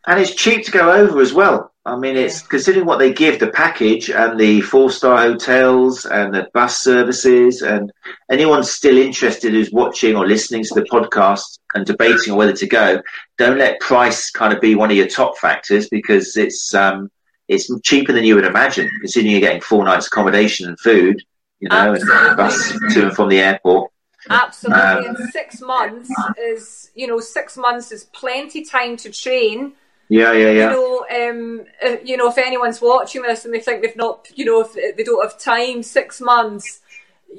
[0.07, 1.70] And it's cheap to go over as well.
[1.83, 6.31] I mean, it's considering what they give the package and the four star hotels and
[6.31, 7.91] the bus services, and
[8.29, 12.67] anyone still interested who's watching or listening to the podcast and debating on whether to
[12.67, 13.01] go,
[13.39, 17.09] don't let price kind of be one of your top factors because it's um,
[17.47, 21.19] it's cheaper than you would imagine, considering you're getting four nights accommodation and food,
[21.59, 22.29] you know, and Absolutely.
[22.29, 23.91] a bus to and from the airport.
[24.29, 24.81] Absolutely.
[24.81, 29.73] Um, and six months is, you know, six months is plenty time to train.
[30.11, 30.71] Yeah, yeah, yeah.
[30.71, 34.27] You know, um, uh, you know, if anyone's watching this and they think they've not,
[34.35, 36.81] you know, if they don't have time, six months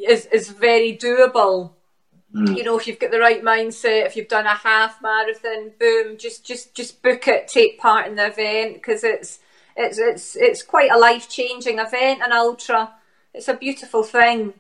[0.09, 1.73] is is very doable.
[2.35, 2.57] Mm.
[2.57, 6.17] You know, if you've got the right mindset, if you've done a half marathon, boom,
[6.17, 9.41] just just just book it, take part in the event because it's
[9.77, 12.95] it's it's it's quite a life changing event, an ultra.
[13.35, 14.55] It's a beautiful thing.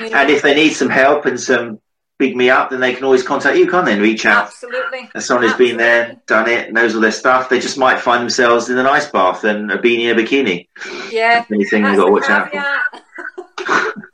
[0.00, 0.16] You know?
[0.16, 1.78] And if they need some help and some
[2.18, 3.92] big me up, then they can always contact you, can't they?
[3.92, 4.46] And reach out.
[4.46, 5.08] Absolutely.
[5.14, 8.20] As someone who's been there, done it, knows all their stuff, they just might find
[8.22, 10.66] themselves in an ice bath and a beanie and a bikini.
[11.10, 11.44] Yeah.
[11.52, 13.94] Anything you've got to watch out for.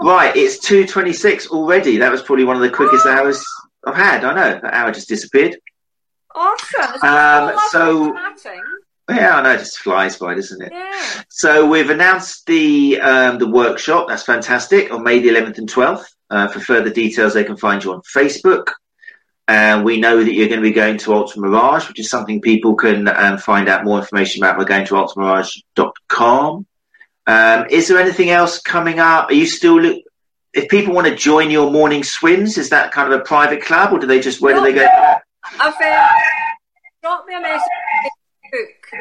[0.00, 1.96] Right, it's 2.26 already.
[1.98, 3.44] That was probably one of the quickest hours
[3.84, 4.24] I've had.
[4.24, 5.56] I know, that hour just disappeared.
[6.34, 7.02] Awesome.
[7.02, 8.16] Um, so-
[9.10, 10.70] Yeah, I know, it just flies by, doesn't it?
[10.72, 11.22] Yeah.
[11.30, 14.06] So we've announced the um, the workshop.
[14.08, 16.04] That's fantastic on May the 11th and 12th.
[16.30, 18.72] Uh, for further details, they can find you on Facebook.
[19.48, 22.42] And we know that you're going to be going to Ultra Mirage, which is something
[22.42, 26.66] people can um, find out more information about by going to ultramirage.com.
[27.26, 29.30] Um, is there anything else coming up?
[29.30, 30.02] Are you still look?
[30.52, 33.92] If people want to join your morning swims, is that kind of a private club,
[33.92, 34.86] or do they just where do they go?
[35.60, 36.08] I've uh,
[37.02, 37.68] dropped me a message.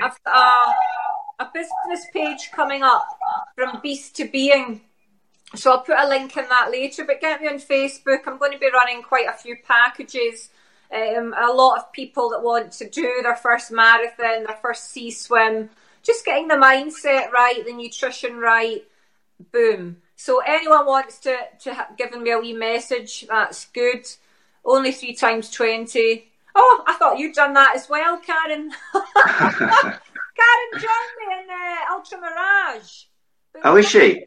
[0.03, 0.73] I've got
[1.39, 3.07] a, a business page coming up
[3.55, 4.81] from Beast to Being.
[5.55, 7.05] So I'll put a link in that later.
[7.05, 8.27] But get me on Facebook.
[8.27, 10.49] I'm going to be running quite a few packages.
[10.93, 15.11] Um, a lot of people that want to do their first marathon, their first sea
[15.11, 15.69] swim,
[16.01, 18.83] just getting the mindset right, the nutrition right.
[19.51, 19.97] Boom.
[20.15, 24.07] So anyone wants to to ha- give me a wee message, that's good.
[24.65, 26.31] Only three times twenty.
[26.55, 28.71] Oh, I thought you'd done that as well, Karen.
[30.37, 33.03] Karen joined me in uh, Ultra Mirage.
[33.63, 34.25] Oh, is she?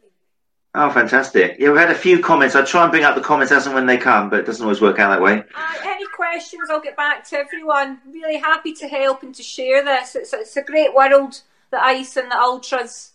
[0.73, 1.57] Oh, fantastic!
[1.59, 2.55] Yeah, we've had a few comments.
[2.55, 4.63] I try and bring up the comments as and when they come, but it doesn't
[4.63, 5.43] always work out that way.
[5.53, 7.99] Uh, any questions, I'll get back to everyone.
[8.09, 10.15] Really happy to help and to share this.
[10.15, 11.41] It's, it's a great world,
[11.71, 13.11] the ice and the ultras.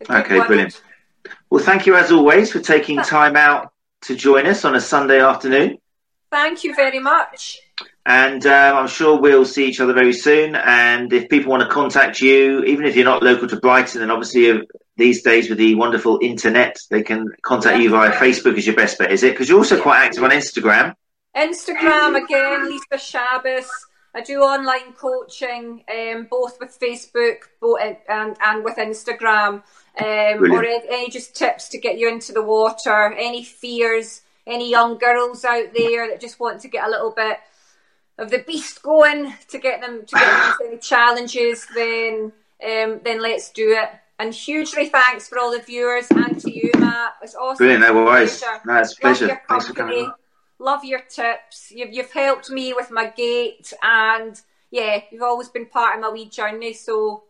[0.00, 0.46] It's a good Okay, world.
[0.46, 0.82] brilliant.
[1.50, 3.72] Well, thank you as always for taking time out
[4.02, 5.78] to join us on a Sunday afternoon.
[6.30, 7.58] Thank you very much.
[8.04, 10.54] And um, I'm sure we'll see each other very soon.
[10.54, 14.12] And if people want to contact you, even if you're not local to Brighton, then
[14.12, 14.58] obviously uh,
[14.96, 18.98] these days with the wonderful internet, they can contact you via Facebook is your best
[18.98, 19.32] bet, is it?
[19.32, 20.94] Because you're also quite active on Instagram.
[21.36, 23.68] Instagram again, Lisa Shabbos.
[24.14, 27.78] I do online coaching, um, both with Facebook both
[28.08, 29.62] and, and with Instagram.
[29.98, 34.70] Um, or any, any just tips to get you into the water, any fears, any
[34.70, 37.38] young girls out there that just want to get a little bit
[38.18, 42.32] of the beast going to get them to get them into any challenges, then
[42.64, 43.90] um, then let's do it.
[44.18, 47.14] And hugely thanks for all the viewers and to you, Matt.
[47.22, 47.58] It's awesome.
[47.58, 48.42] Brilliant, no worries.
[48.64, 49.26] No, it's a Love pleasure.
[49.26, 50.10] your Thanks for coming.
[50.58, 51.70] Love your tips.
[51.70, 54.40] You've, you've helped me with my gait, and
[54.70, 56.72] yeah, you've always been part of my wee journey.
[56.72, 57.24] So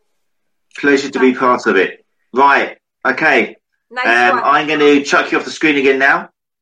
[0.78, 2.05] Pleasure to be part of it.
[2.32, 3.57] Right, okay.
[3.91, 4.45] nice Um, one.
[4.45, 6.18] I'm going to chuck you off the screen again now,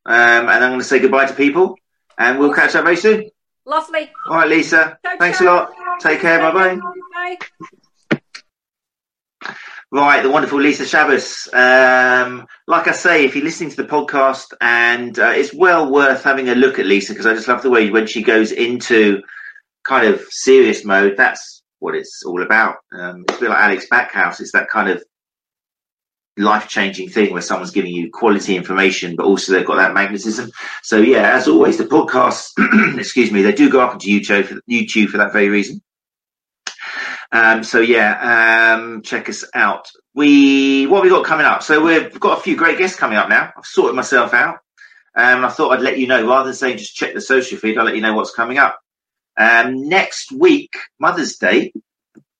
[0.07, 1.77] um, and I'm going to say goodbye to people,
[2.17, 3.29] and we'll catch up very soon.
[3.65, 4.09] Lovely.
[4.27, 4.97] All right, Lisa.
[5.05, 5.45] Ciao, Thanks ciao.
[5.45, 5.99] a lot.
[5.99, 6.39] Take care.
[6.39, 7.37] Bye bye.
[9.41, 9.57] Bye.
[9.95, 11.47] Right, the wonderful Lisa Shabbos.
[11.53, 16.21] Um, like I say, if you're listening to the podcast, and uh, it's well worth
[16.21, 19.21] having a look at Lisa because I just love the way when she goes into
[19.85, 21.15] kind of serious mode.
[21.15, 22.75] That's what it's all about.
[22.91, 24.41] Um, it's a bit like Alex Backhouse.
[24.41, 25.01] It's that kind of
[26.35, 30.51] life changing thing where someone's giving you quality information, but also they've got that magnetism.
[30.83, 32.51] So yeah, as always, the podcasts,
[32.99, 35.81] excuse me, they do go up into YouTube for, YouTube for that very reason.
[37.31, 39.89] Um, so yeah, um, check us out.
[40.13, 41.63] We what we got coming up?
[41.63, 43.51] So we've got a few great guests coming up now.
[43.57, 44.59] I've sorted myself out,
[45.15, 47.57] um, and I thought I'd let you know rather than saying just check the social
[47.57, 47.77] feed.
[47.77, 48.79] I'll let you know what's coming up.
[49.37, 51.73] Um, next week, Mother's Day.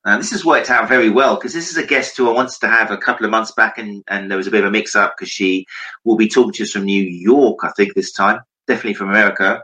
[0.05, 2.59] Uh, this has worked out very well because this is a guest who I wanted
[2.59, 4.71] to have a couple of months back, and, and there was a bit of a
[4.71, 5.65] mix up because she
[6.03, 9.63] will be talking to us from New York, I think, this time, definitely from America.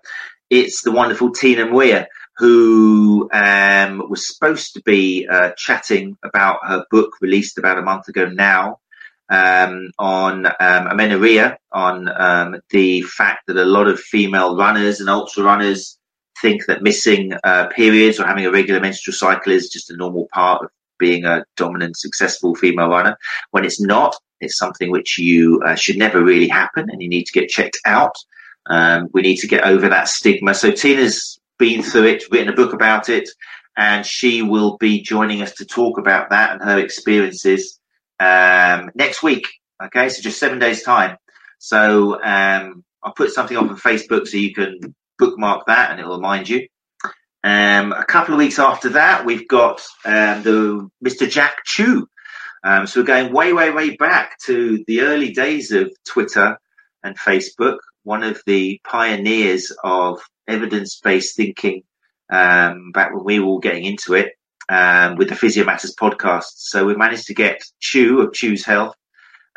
[0.50, 2.08] It's the wonderful Tina Muir,
[2.42, 8.08] who um, was supposed to be uh, chatting about her book released about a month
[8.08, 8.80] ago now
[9.30, 15.08] um, on um, amenorrhea, on um, the fact that a lot of female runners and
[15.08, 16.00] ultra runners
[16.42, 20.28] think that missing uh, periods or having a regular menstrual cycle is just a normal
[20.34, 23.16] part of being a dominant, successful female runner.
[23.52, 27.26] When it's not, it's something which you uh, should never really happen, and you need
[27.26, 28.16] to get checked out.
[28.66, 30.56] Um, we need to get over that stigma.
[30.56, 33.30] So Tina's been through it, written a book about it,
[33.78, 37.80] and she will be joining us to talk about that and her experiences
[38.20, 39.48] um, next week.
[39.82, 41.18] Okay, so just seven days time.
[41.60, 46.16] So um, I'll put something up on Facebook so you can bookmark that and it'll
[46.16, 46.68] remind you.
[47.44, 51.30] Um, a couple of weeks after that, we've got um, the Mr.
[51.30, 52.08] Jack Chew.
[52.64, 56.58] Um, so we're going way, way, way back to the early days of Twitter
[57.04, 57.78] and Facebook.
[58.04, 61.84] One of the pioneers of evidence-based thinking
[62.32, 64.34] um, back when we were all getting into it
[64.70, 66.54] um, with the Physio Matters podcast.
[66.56, 68.96] So we managed to get Chew of Chew's Health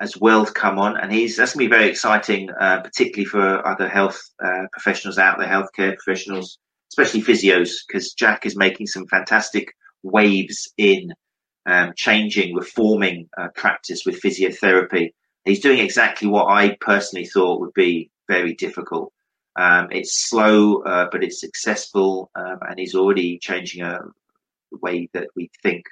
[0.00, 3.24] as well to come on, and he's that's going to be very exciting, uh, particularly
[3.24, 6.58] for other health uh, professionals out there, healthcare professionals,
[6.90, 9.72] especially physios, because Jack is making some fantastic
[10.02, 11.12] waves in
[11.66, 15.10] um, changing, reforming uh, practice with physiotherapy.
[15.44, 19.12] He's doing exactly what I personally thought would be very difficult.
[19.56, 24.00] Um, it's slow, uh, but it's successful, um, and he's already changing a
[24.82, 25.84] way that we think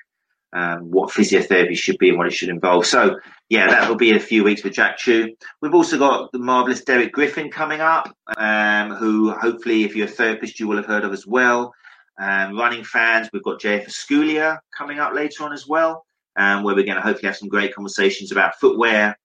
[0.53, 2.87] um, what physiotherapy should be and what it should involve.
[2.87, 3.19] So,
[3.49, 5.35] yeah, that will be a few weeks with Jack Chew.
[5.61, 10.11] We've also got the marvelous Derek Griffin coming up, um, who hopefully, if you're a
[10.11, 11.73] therapist, you will have heard of as well.
[12.21, 16.05] Um, running fans, we've got JF Esculier coming up later on as well,
[16.37, 19.17] um, where we're going to hopefully have some great conversations about footwear.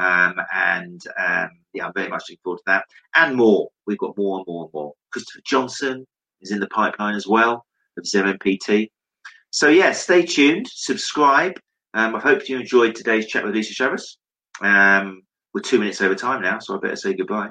[0.00, 2.84] Um, and um, yeah, I'm very much looking forward to that
[3.14, 3.68] and more.
[3.86, 4.94] We've got more and more and more.
[5.10, 6.06] Christopher Johnson
[6.40, 7.66] is in the pipeline as well
[7.98, 8.90] of Zeren PT.
[9.50, 11.60] So yeah, stay tuned, subscribe.
[11.92, 14.16] Um, I hope you enjoyed today's chat with Lisa Chavez.
[14.62, 15.22] Um,
[15.52, 17.50] we're two minutes over time now, so I better say goodbye.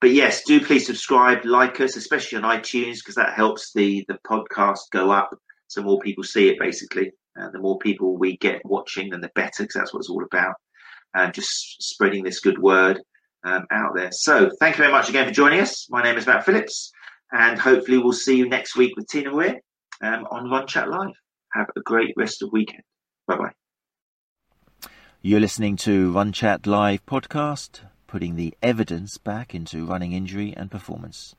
[0.00, 4.18] But yes, do please subscribe, like us, especially on iTunes, because that helps the the
[4.26, 5.30] podcast go up,
[5.68, 6.58] so more people see it.
[6.58, 10.10] Basically, uh, the more people we get watching, then the better, because that's what it's
[10.10, 10.56] all about.
[11.16, 13.00] And just spreading this good word
[13.42, 14.10] um, out there.
[14.12, 15.88] So, thank you very much again for joining us.
[15.88, 16.92] My name is Matt Phillips,
[17.32, 19.60] and hopefully we'll see you next week with Tina Muir
[20.02, 21.14] um, on Run Chat Live.
[21.54, 22.82] Have a great rest of weekend.
[23.26, 24.88] Bye bye.
[25.22, 30.70] You're listening to Run Chat Live podcast, putting the evidence back into running injury and
[30.70, 31.34] performance.